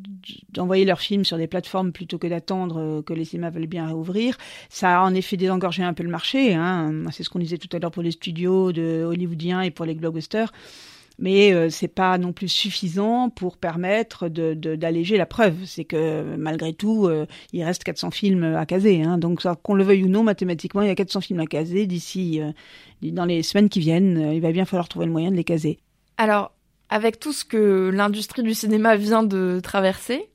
d'envoyer 0.50 0.86
leurs 0.86 1.00
films 1.00 1.24
sur 1.24 1.36
des 1.36 1.46
plateformes 1.46 1.92
plutôt 1.92 2.18
que 2.18 2.26
d'attendre 2.26 3.02
que 3.02 3.12
les 3.12 3.26
cinémas 3.26 3.50
veulent 3.50 3.66
bien 3.66 3.86
réouvrir, 3.86 4.38
ça 4.70 5.00
a 5.00 5.04
en 5.04 5.14
effet 5.14 5.36
désengorgé 5.36 5.82
un 5.82 5.92
peu 5.92 6.02
le 6.02 6.08
marché. 6.08 6.54
Hein. 6.54 7.04
C'est 7.12 7.22
ce 7.22 7.28
qu'on 7.28 7.38
disait 7.38 7.58
tout 7.58 7.68
à 7.76 7.78
l'heure 7.78 7.90
pour 7.90 8.02
les 8.02 8.12
studios 8.12 8.72
de 8.72 9.04
hollywoodiens 9.04 9.60
et 9.60 9.70
pour 9.70 9.84
les 9.84 9.94
blockbusters 9.94 10.52
mais 11.18 11.52
euh, 11.52 11.70
c'est 11.70 11.88
pas 11.88 12.18
non 12.18 12.32
plus 12.32 12.48
suffisant 12.48 13.30
pour 13.30 13.56
permettre 13.56 14.28
d'alléger 14.28 15.16
la 15.16 15.26
preuve. 15.26 15.56
C'est 15.64 15.84
que 15.84 16.36
malgré 16.36 16.72
tout, 16.72 17.06
euh, 17.06 17.26
il 17.52 17.62
reste 17.62 17.84
400 17.84 18.10
films 18.10 18.44
à 18.44 18.66
caser. 18.66 19.02
Hein. 19.02 19.18
Donc 19.18 19.42
qu'on 19.62 19.74
le 19.74 19.84
veuille 19.84 20.04
ou 20.04 20.08
non, 20.08 20.22
mathématiquement, 20.22 20.82
il 20.82 20.88
y 20.88 20.90
a 20.90 20.94
400 20.94 21.20
films 21.20 21.40
à 21.40 21.46
caser 21.46 21.86
d'ici 21.86 22.40
euh, 22.40 22.50
dans 23.02 23.24
les 23.24 23.42
semaines 23.42 23.68
qui 23.68 23.80
viennent. 23.80 24.32
il 24.32 24.40
va 24.40 24.52
bien 24.52 24.64
falloir 24.64 24.88
trouver 24.88 25.06
le 25.06 25.12
moyen 25.12 25.30
de 25.30 25.36
les 25.36 25.44
caser. 25.44 25.78
Alors, 26.16 26.52
avec 26.88 27.18
tout 27.18 27.32
ce 27.32 27.44
que 27.44 27.90
l'industrie 27.92 28.42
du 28.42 28.54
cinéma 28.54 28.96
vient 28.96 29.22
de 29.22 29.60
traverser, 29.62 30.28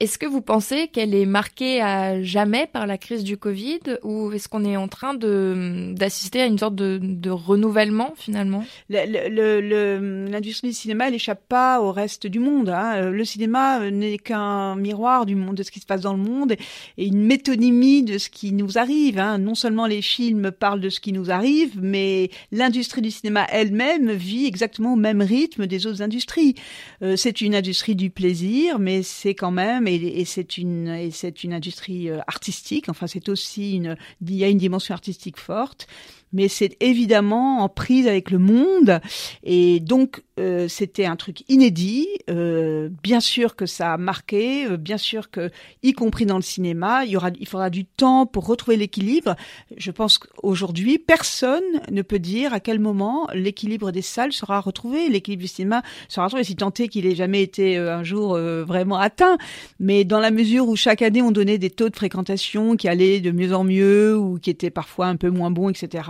est-ce 0.00 0.16
que 0.16 0.26
vous 0.26 0.40
pensez 0.40 0.86
qu'elle 0.86 1.12
est 1.12 1.26
marquée 1.26 1.80
à 1.80 2.22
jamais 2.22 2.68
par 2.72 2.86
la 2.86 2.98
crise 2.98 3.24
du 3.24 3.36
Covid 3.36 3.80
ou 4.04 4.30
est-ce 4.30 4.48
qu'on 4.48 4.64
est 4.64 4.76
en 4.76 4.86
train 4.86 5.14
de 5.14 5.92
d'assister 5.92 6.40
à 6.40 6.46
une 6.46 6.58
sorte 6.58 6.76
de, 6.76 7.00
de 7.02 7.30
renouvellement 7.30 8.14
finalement? 8.16 8.64
L'industrie 8.88 10.68
du 10.68 10.74
cinéma, 10.74 11.08
elle 11.08 11.14
échappe 11.14 11.42
pas 11.48 11.80
au 11.80 11.90
reste 11.90 12.28
du 12.28 12.38
monde. 12.38 12.68
Hein. 12.68 13.10
Le 13.10 13.24
cinéma 13.24 13.90
n'est 13.90 14.18
qu'un 14.18 14.76
miroir 14.76 15.26
du 15.26 15.34
monde, 15.34 15.56
de 15.56 15.64
ce 15.64 15.72
qui 15.72 15.80
se 15.80 15.86
passe 15.86 16.02
dans 16.02 16.14
le 16.14 16.22
monde 16.22 16.52
et 16.96 17.06
une 17.06 17.24
métonymie 17.24 18.04
de 18.04 18.18
ce 18.18 18.30
qui 18.30 18.52
nous 18.52 18.78
arrive. 18.78 19.18
Hein. 19.18 19.38
Non 19.38 19.56
seulement 19.56 19.86
les 19.86 20.02
films 20.02 20.52
parlent 20.52 20.80
de 20.80 20.90
ce 20.90 21.00
qui 21.00 21.12
nous 21.12 21.32
arrive, 21.32 21.72
mais 21.82 22.30
l'industrie 22.52 23.02
du 23.02 23.10
cinéma 23.10 23.46
elle-même 23.50 24.12
vit 24.12 24.46
exactement 24.46 24.92
au 24.92 24.96
même 24.96 25.22
rythme 25.22 25.66
des 25.66 25.88
autres 25.88 26.02
industries. 26.02 26.54
Euh, 27.02 27.16
c'est 27.16 27.40
une 27.40 27.56
industrie 27.56 27.96
du 27.96 28.10
plaisir, 28.10 28.78
mais 28.78 29.02
c'est 29.02 29.34
quand 29.34 29.50
même 29.50 29.87
et, 29.88 30.24
c'est 30.24 30.58
une 30.58 30.88
et 30.88 31.10
c'est 31.10 31.44
une 31.44 31.52
industrie 31.52 32.08
euh, 32.10 32.20
artistique. 32.26 32.88
Enfin, 32.88 33.06
c'est 33.06 33.28
aussi 33.28 33.76
une 33.76 33.96
il 34.26 34.36
y 34.36 34.44
a 34.44 34.48
une 34.48 34.58
dimension 34.58 34.94
artistique 34.94 35.36
forte 35.38 35.86
mais 36.32 36.48
c'est 36.48 36.76
évidemment 36.80 37.62
en 37.62 37.68
prise 37.68 38.06
avec 38.06 38.30
le 38.30 38.38
monde 38.38 39.00
et 39.42 39.80
donc 39.80 40.22
euh, 40.38 40.68
c'était 40.68 41.04
un 41.04 41.16
truc 41.16 41.42
inédit. 41.48 42.06
Euh, 42.30 42.88
bien 43.02 43.20
sûr 43.20 43.56
que 43.56 43.66
ça 43.66 43.94
a 43.94 43.96
marqué, 43.96 44.66
euh, 44.66 44.76
bien 44.76 44.98
sûr 44.98 45.30
que, 45.30 45.50
y 45.82 45.92
compris 45.92 46.26
dans 46.26 46.36
le 46.36 46.42
cinéma, 46.42 47.04
il 47.04 47.12
y 47.12 47.16
aura, 47.16 47.30
il 47.38 47.46
faudra 47.46 47.70
du 47.70 47.84
temps 47.84 48.26
pour 48.26 48.46
retrouver 48.46 48.76
l'équilibre. 48.76 49.34
Je 49.76 49.90
pense 49.90 50.18
qu'aujourd'hui, 50.18 50.98
personne 50.98 51.62
ne 51.90 52.02
peut 52.02 52.18
dire 52.18 52.52
à 52.52 52.60
quel 52.60 52.78
moment 52.78 53.28
l'équilibre 53.34 53.90
des 53.90 54.02
salles 54.02 54.32
sera 54.32 54.60
retrouvé, 54.60 55.08
l'équilibre 55.08 55.42
du 55.42 55.48
cinéma 55.48 55.82
sera 56.08 56.26
retrouvé, 56.26 56.44
si 56.44 56.56
tant 56.56 56.72
est 56.78 56.88
qu'il 56.88 57.06
ait 57.06 57.14
jamais 57.14 57.42
été 57.42 57.76
un 57.76 58.04
jour 58.04 58.38
vraiment 58.38 58.98
atteint. 58.98 59.38
Mais 59.80 60.04
dans 60.04 60.20
la 60.20 60.30
mesure 60.30 60.68
où 60.68 60.76
chaque 60.76 61.02
année 61.02 61.22
on 61.22 61.30
donnait 61.30 61.58
des 61.58 61.70
taux 61.70 61.88
de 61.88 61.96
fréquentation 61.96 62.76
qui 62.76 62.88
allaient 62.88 63.20
de 63.20 63.30
mieux 63.30 63.54
en 63.54 63.64
mieux 63.64 64.16
ou 64.16 64.38
qui 64.38 64.50
étaient 64.50 64.70
parfois 64.70 65.06
un 65.06 65.16
peu 65.16 65.30
moins 65.30 65.50
bons, 65.50 65.68
etc. 65.68 66.04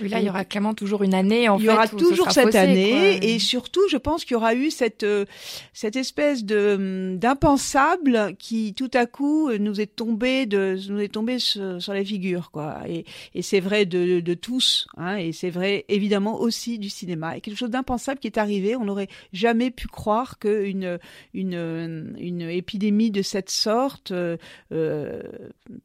Oui, 0.00 0.08
là, 0.08 0.20
il 0.20 0.26
y 0.26 0.30
aura 0.30 0.44
clairement 0.44 0.74
toujours 0.74 1.02
une 1.02 1.14
année, 1.14 1.48
en 1.48 1.58
il 1.58 1.60
fait. 1.60 1.66
Il 1.66 1.70
y 1.70 1.74
aura 1.74 1.88
toujours 1.88 2.30
cette 2.30 2.54
année. 2.54 3.18
Et 3.22 3.38
surtout, 3.38 3.67
je 3.90 3.96
pense 3.96 4.24
qu'il 4.24 4.32
y 4.32 4.36
aura 4.36 4.54
eu 4.54 4.70
cette, 4.70 5.02
euh, 5.02 5.24
cette 5.72 5.96
espèce 5.96 6.44
de, 6.44 6.74
hum, 6.74 7.18
d'impensable 7.18 8.36
qui, 8.38 8.74
tout 8.74 8.90
à 8.94 9.06
coup, 9.06 9.50
nous 9.52 9.80
est 9.80 9.94
tombé 9.94 10.46
de, 10.46 10.76
nous 10.88 11.00
est 11.00 11.08
tombé 11.08 11.38
sur, 11.38 11.78
la 11.88 12.04
figure, 12.04 12.50
quoi. 12.50 12.80
Et, 12.88 13.04
et 13.34 13.42
c'est 13.42 13.60
vrai 13.60 13.86
de, 13.86 14.20
de 14.20 14.34
tous, 14.34 14.88
hein, 14.96 15.16
et 15.16 15.32
c'est 15.32 15.50
vrai, 15.50 15.84
évidemment, 15.88 16.40
aussi 16.40 16.78
du 16.78 16.88
cinéma. 16.88 17.36
Et 17.36 17.40
quelque 17.40 17.56
chose 17.56 17.70
d'impensable 17.70 18.20
qui 18.20 18.26
est 18.26 18.38
arrivé. 18.38 18.76
On 18.76 18.84
n'aurait 18.84 19.08
jamais 19.32 19.70
pu 19.70 19.88
croire 19.88 20.38
qu'une, 20.38 20.98
une, 21.34 22.16
une 22.18 22.42
épidémie 22.42 23.10
de 23.10 23.22
cette 23.22 23.50
sorte, 23.50 24.12
euh, 24.12 24.36
euh 24.72 25.22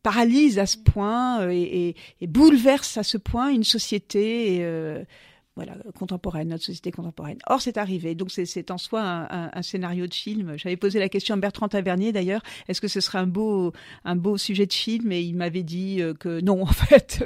paralyse 0.02 0.60
à 0.60 0.66
ce 0.66 0.78
point 0.78 1.42
euh, 1.42 1.50
et, 1.52 1.96
bouleverse 2.22 2.98
à 2.98 3.04
ce 3.04 3.18
point 3.18 3.50
une 3.50 3.64
société 3.64 4.60
euh, 4.62 5.04
voilà, 5.56 5.76
contemporaine, 5.98 6.48
notre 6.48 6.64
société 6.64 6.92
contemporaine. 6.92 7.38
Or, 7.48 7.62
c'est 7.62 7.78
arrivé. 7.78 8.16
Donc, 8.16 8.32
c'est 8.32 8.72
en 8.72 8.80
soi 8.80 9.02
un, 9.02 9.52
un, 9.54 9.62
scénario 9.62 10.08
de 10.08 10.14
film. 10.14 10.58
J'avais 10.58 10.78
posé 10.78 11.00
la 11.00 11.10
question 11.10 11.36
à 11.36 11.38
Bertrand 11.38 11.68
Tavernier, 11.68 12.12
d'ailleurs, 12.12 12.42
est-ce 12.68 12.82
que 12.82 12.88
ce 12.88 13.00
serait 13.00 13.20
un 13.20 13.28
beau, 13.28 13.72
un 14.04 14.16
beau 14.16 14.38
sujet 14.38 14.66
de 14.66 14.74
film? 14.74 15.12
Et 15.12 15.22
il 15.22 15.36
m'avait 15.36 15.64
dit 15.64 16.02
euh, 16.02 16.16
que 16.16 16.42
non, 16.42 16.62
en 16.64 16.66
fait, 16.66 17.24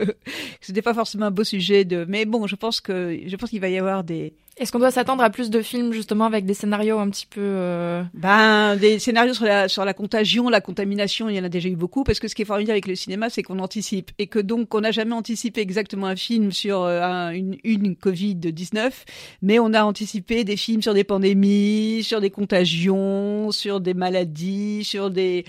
ce 0.59 0.71
n'était 0.71 0.81
pas 0.81 0.93
forcément 0.93 1.27
un 1.27 1.31
beau 1.31 1.45
sujet 1.45 1.85
de... 1.85 2.05
Mais 2.07 2.25
bon, 2.25 2.47
je 2.47 2.55
pense 2.55 2.81
que 2.81 3.17
je 3.25 3.35
pense 3.37 3.49
qu'il 3.49 3.61
va 3.61 3.69
y 3.69 3.77
avoir 3.77 4.03
des, 4.03 4.33
est-ce 4.59 4.71
qu'on 4.71 4.79
doit 4.79 4.91
s'attendre 4.91 5.23
à 5.23 5.29
plus 5.29 5.49
de 5.49 5.61
films 5.61 5.93
justement 5.93 6.25
avec 6.25 6.45
des 6.45 6.53
scénarios 6.53 6.97
un 6.97 7.09
petit 7.09 7.27
peu 7.27 7.41
euh... 7.41 8.03
Ben 8.13 8.75
des 8.75 8.97
scénarios 8.97 9.33
sur 9.33 9.45
la 9.45 9.67
sur 9.67 9.85
la 9.85 9.93
contagion, 9.93 10.49
la 10.49 10.61
contamination, 10.61 11.29
il 11.29 11.35
y 11.35 11.39
en 11.39 11.43
a 11.43 11.49
déjà 11.49 11.69
eu 11.69 11.75
beaucoup 11.75 12.03
parce 12.03 12.19
que 12.19 12.27
ce 12.27 12.35
qui 12.35 12.41
est 12.41 12.45
formidable 12.45 12.71
avec 12.71 12.87
le 12.87 12.95
cinéma, 12.95 13.29
c'est 13.29 13.43
qu'on 13.43 13.59
anticipe. 13.59 14.11
Et 14.17 14.27
que 14.27 14.39
donc 14.39 14.73
on 14.73 14.81
n'a 14.81 14.91
jamais 14.91 15.13
anticipé 15.13 15.61
exactement 15.61 16.07
un 16.07 16.15
film 16.15 16.51
sur 16.51 16.81
euh, 16.83 17.29
une 17.29 17.57
une 17.63 17.95
Covid 17.95 18.35
19, 18.35 19.05
mais 19.41 19.59
on 19.59 19.73
a 19.73 19.83
anticipé 19.83 20.43
des 20.43 20.57
films 20.57 20.81
sur 20.81 20.93
des 20.93 21.03
pandémies, 21.03 22.01
sur 22.03 22.19
des 22.19 22.31
contagions, 22.31 23.51
sur 23.51 23.79
des 23.79 23.93
maladies, 23.93 24.83
sur 24.83 25.11
des 25.11 25.45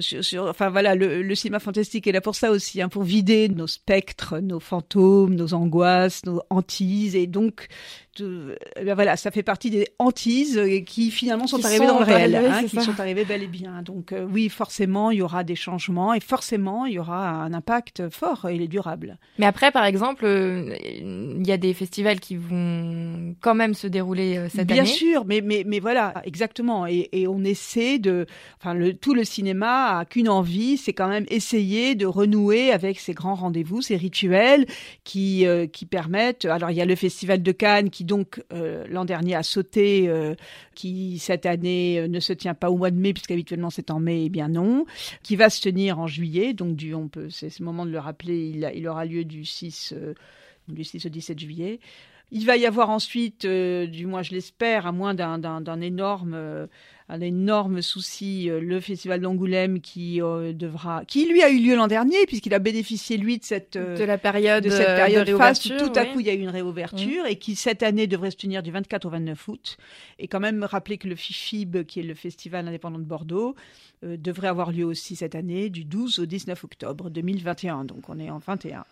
sur, 0.00 0.46
enfin 0.46 0.68
voilà, 0.68 0.94
le, 0.94 1.22
le, 1.22 1.34
cinéma 1.34 1.60
fantastique 1.60 2.06
est 2.06 2.12
là 2.12 2.20
pour 2.20 2.34
ça 2.34 2.50
aussi, 2.50 2.82
hein, 2.82 2.88
pour 2.88 3.02
vider 3.02 3.48
nos 3.48 3.66
spectres, 3.66 4.38
nos 4.38 4.60
fantômes, 4.60 5.34
nos 5.34 5.54
angoisses, 5.54 6.24
nos 6.26 6.42
hantises, 6.50 7.16
et 7.16 7.26
donc 7.26 7.68
eh 8.20 8.84
ben 8.84 8.94
voilà, 8.94 9.16
ça 9.16 9.30
fait 9.30 9.42
partie 9.42 9.70
des 9.70 9.88
hantises 9.98 10.60
qui 10.86 11.10
finalement 11.10 11.46
sont 11.46 11.64
arrivées 11.64 11.86
dans 11.86 11.98
le 11.98 12.04
réel, 12.04 12.34
hein, 12.36 12.64
qui 12.64 12.80
sont 12.80 12.98
arrivées 12.98 13.24
bel 13.24 13.42
et 13.42 13.46
bien. 13.46 13.82
Donc 13.82 14.12
euh, 14.12 14.26
oui, 14.30 14.48
forcément, 14.48 15.10
il 15.10 15.18
y 15.18 15.22
aura 15.22 15.44
des 15.44 15.54
changements 15.54 16.14
et 16.14 16.20
forcément, 16.20 16.86
il 16.86 16.94
y 16.94 16.98
aura 16.98 17.30
un 17.30 17.52
impact 17.52 18.08
fort 18.10 18.46
et 18.48 18.54
il 18.54 18.62
est 18.62 18.68
durable. 18.68 19.18
Mais 19.38 19.46
après, 19.46 19.70
par 19.70 19.84
exemple, 19.84 20.24
euh, 20.24 20.74
il 20.82 21.46
y 21.46 21.52
a 21.52 21.56
des 21.56 21.74
festivals 21.74 22.20
qui 22.20 22.36
vont 22.36 23.34
quand 23.40 23.54
même 23.54 23.74
se 23.74 23.86
dérouler 23.86 24.36
euh, 24.36 24.48
cette 24.48 24.66
bien 24.66 24.78
année. 24.78 24.88
Bien 24.88 24.92
sûr, 24.92 25.24
mais 25.26 25.40
mais 25.40 25.64
mais 25.66 25.80
voilà, 25.80 26.14
exactement. 26.24 26.86
Et, 26.86 27.08
et 27.12 27.28
on 27.28 27.44
essaie 27.44 27.98
de, 27.98 28.26
enfin, 28.60 28.74
le, 28.74 28.94
tout 28.94 29.14
le 29.14 29.24
cinéma 29.24 29.77
a 29.78 30.04
qu'une 30.04 30.28
envie, 30.28 30.76
c'est 30.76 30.92
quand 30.92 31.08
même 31.08 31.26
essayer 31.28 31.94
de 31.94 32.06
renouer 32.06 32.70
avec 32.72 32.98
ces 32.98 33.14
grands 33.14 33.34
rendez-vous, 33.34 33.82
ces 33.82 33.96
rituels 33.96 34.66
qui 35.04 35.46
euh, 35.46 35.66
qui 35.66 35.86
permettent. 35.86 36.44
Alors 36.44 36.70
il 36.70 36.76
y 36.76 36.80
a 36.80 36.84
le 36.84 36.96
festival 36.96 37.42
de 37.42 37.52
Cannes 37.52 37.90
qui 37.90 38.04
donc 38.04 38.42
euh, 38.52 38.84
l'an 38.88 39.04
dernier 39.04 39.34
a 39.34 39.42
sauté, 39.42 40.08
euh, 40.08 40.34
qui 40.74 41.18
cette 41.18 41.46
année 41.46 42.06
ne 42.08 42.20
se 42.20 42.32
tient 42.32 42.54
pas 42.54 42.70
au 42.70 42.76
mois 42.76 42.90
de 42.90 42.96
mai 42.96 43.12
puisqu'habituellement 43.12 43.70
c'est 43.70 43.90
en 43.90 44.00
mai, 44.00 44.24
eh 44.24 44.28
bien 44.28 44.48
non, 44.48 44.84
qui 45.22 45.36
va 45.36 45.50
se 45.50 45.60
tenir 45.60 45.98
en 45.98 46.06
juillet. 46.06 46.52
Donc 46.52 46.76
du 46.76 46.94
on 46.94 47.08
peut, 47.08 47.30
c'est 47.30 47.50
ce 47.50 47.62
moment 47.62 47.86
de 47.86 47.90
le 47.90 47.98
rappeler, 47.98 48.52
il, 48.74 48.88
aura 48.88 49.04
lieu 49.04 49.24
du 49.24 49.44
6 49.44 49.94
du 50.68 50.84
6 50.84 51.06
au 51.06 51.08
17 51.08 51.38
juillet. 51.38 51.80
Il 52.30 52.44
va 52.44 52.58
y 52.58 52.66
avoir 52.66 52.90
ensuite, 52.90 53.46
du 53.46 54.06
moins 54.06 54.22
je 54.22 54.32
l'espère, 54.32 54.86
à 54.86 54.92
moins 54.92 55.14
d'un 55.14 55.80
énorme 55.80 56.68
un 57.10 57.20
énorme 57.20 57.80
souci, 57.80 58.50
euh, 58.50 58.60
le 58.60 58.80
festival 58.80 59.20
d'Angoulême 59.20 59.80
qui 59.80 60.20
euh, 60.20 60.52
devra, 60.52 61.04
qui 61.06 61.26
lui 61.26 61.42
a 61.42 61.48
eu 61.48 61.58
lieu 61.58 61.74
l'an 61.74 61.86
dernier 61.86 62.26
puisqu'il 62.26 62.52
a 62.52 62.58
bénéficié 62.58 63.16
lui 63.16 63.38
de 63.38 63.44
cette 63.44 63.76
euh, 63.76 63.96
de 63.96 64.04
la 64.04 64.18
période 64.18 64.62
de 64.62 64.68
cette 64.68 64.86
période 64.86 65.26
de 65.26 65.78
Tout 65.78 65.92
à 65.98 66.04
coup, 66.04 66.20
il 66.20 66.26
y 66.26 66.30
a 66.30 66.34
eu 66.34 66.40
une 66.40 66.50
réouverture 66.50 67.24
mmh. 67.24 67.28
et 67.28 67.36
qui 67.36 67.56
cette 67.56 67.82
année 67.82 68.06
devrait 68.06 68.30
se 68.30 68.36
tenir 68.36 68.62
du 68.62 68.70
24 68.70 69.06
au 69.06 69.10
29 69.10 69.48
août. 69.48 69.78
Et 70.18 70.28
quand 70.28 70.40
même 70.40 70.64
rappeler 70.64 70.98
que 70.98 71.08
le 71.08 71.16
FIFIB, 71.16 71.84
qui 71.84 72.00
est 72.00 72.02
le 72.02 72.14
festival 72.14 72.68
indépendant 72.68 72.98
de 72.98 73.04
Bordeaux, 73.04 73.54
devrait 74.02 74.48
avoir 74.48 74.70
lieu 74.70 74.84
aussi 74.84 75.16
cette 75.16 75.34
année 75.34 75.70
du 75.70 75.84
12 75.84 76.20
au 76.20 76.26
19 76.26 76.62
octobre 76.62 77.10
2021. 77.10 77.84
Donc 77.84 78.08
on 78.08 78.18
est 78.18 78.30
en 78.30 78.38
21. 78.38 78.84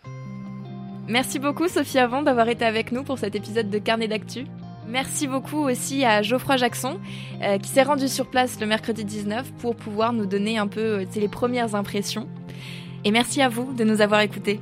Merci 1.07 1.39
beaucoup 1.39 1.67
Sophie 1.67 1.99
Avant 1.99 2.21
d'avoir 2.23 2.49
été 2.49 2.65
avec 2.65 2.91
nous 2.91 3.03
pour 3.03 3.17
cet 3.19 3.35
épisode 3.35 3.69
de 3.69 3.77
Carnet 3.77 4.07
d'actu. 4.07 4.45
Merci 4.87 5.27
beaucoup 5.27 5.57
aussi 5.57 6.05
à 6.05 6.21
Geoffroy 6.21 6.57
Jackson 6.57 6.97
euh, 7.41 7.57
qui 7.57 7.69
s'est 7.69 7.83
rendu 7.83 8.07
sur 8.07 8.27
place 8.27 8.59
le 8.59 8.67
mercredi 8.67 9.03
19 9.03 9.51
pour 9.59 9.75
pouvoir 9.75 10.13
nous 10.13 10.25
donner 10.25 10.57
un 10.57 10.67
peu 10.67 10.99
euh, 11.01 11.05
les 11.15 11.27
premières 11.27 11.75
impressions. 11.75 12.27
Et 13.03 13.11
merci 13.11 13.41
à 13.41 13.49
vous 13.49 13.73
de 13.73 13.83
nous 13.83 14.01
avoir 14.01 14.21
écoutés. 14.21 14.59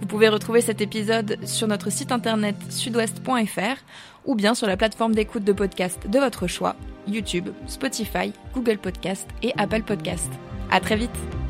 Vous 0.00 0.06
pouvez 0.06 0.28
retrouver 0.28 0.60
cet 0.60 0.80
épisode 0.80 1.38
sur 1.44 1.66
notre 1.66 1.90
site 1.90 2.12
internet 2.12 2.56
sudouest.fr 2.68 3.82
ou 4.24 4.34
bien 4.34 4.54
sur 4.54 4.66
la 4.66 4.76
plateforme 4.76 5.14
d'écoute 5.14 5.44
de 5.44 5.52
podcast 5.52 6.08
de 6.08 6.18
votre 6.18 6.46
choix, 6.46 6.76
YouTube, 7.08 7.48
Spotify, 7.66 8.32
Google 8.54 8.78
Podcast 8.78 9.28
et 9.42 9.52
Apple 9.56 9.82
Podcast. 9.82 10.30
À 10.70 10.80
très 10.80 10.96
vite! 10.96 11.45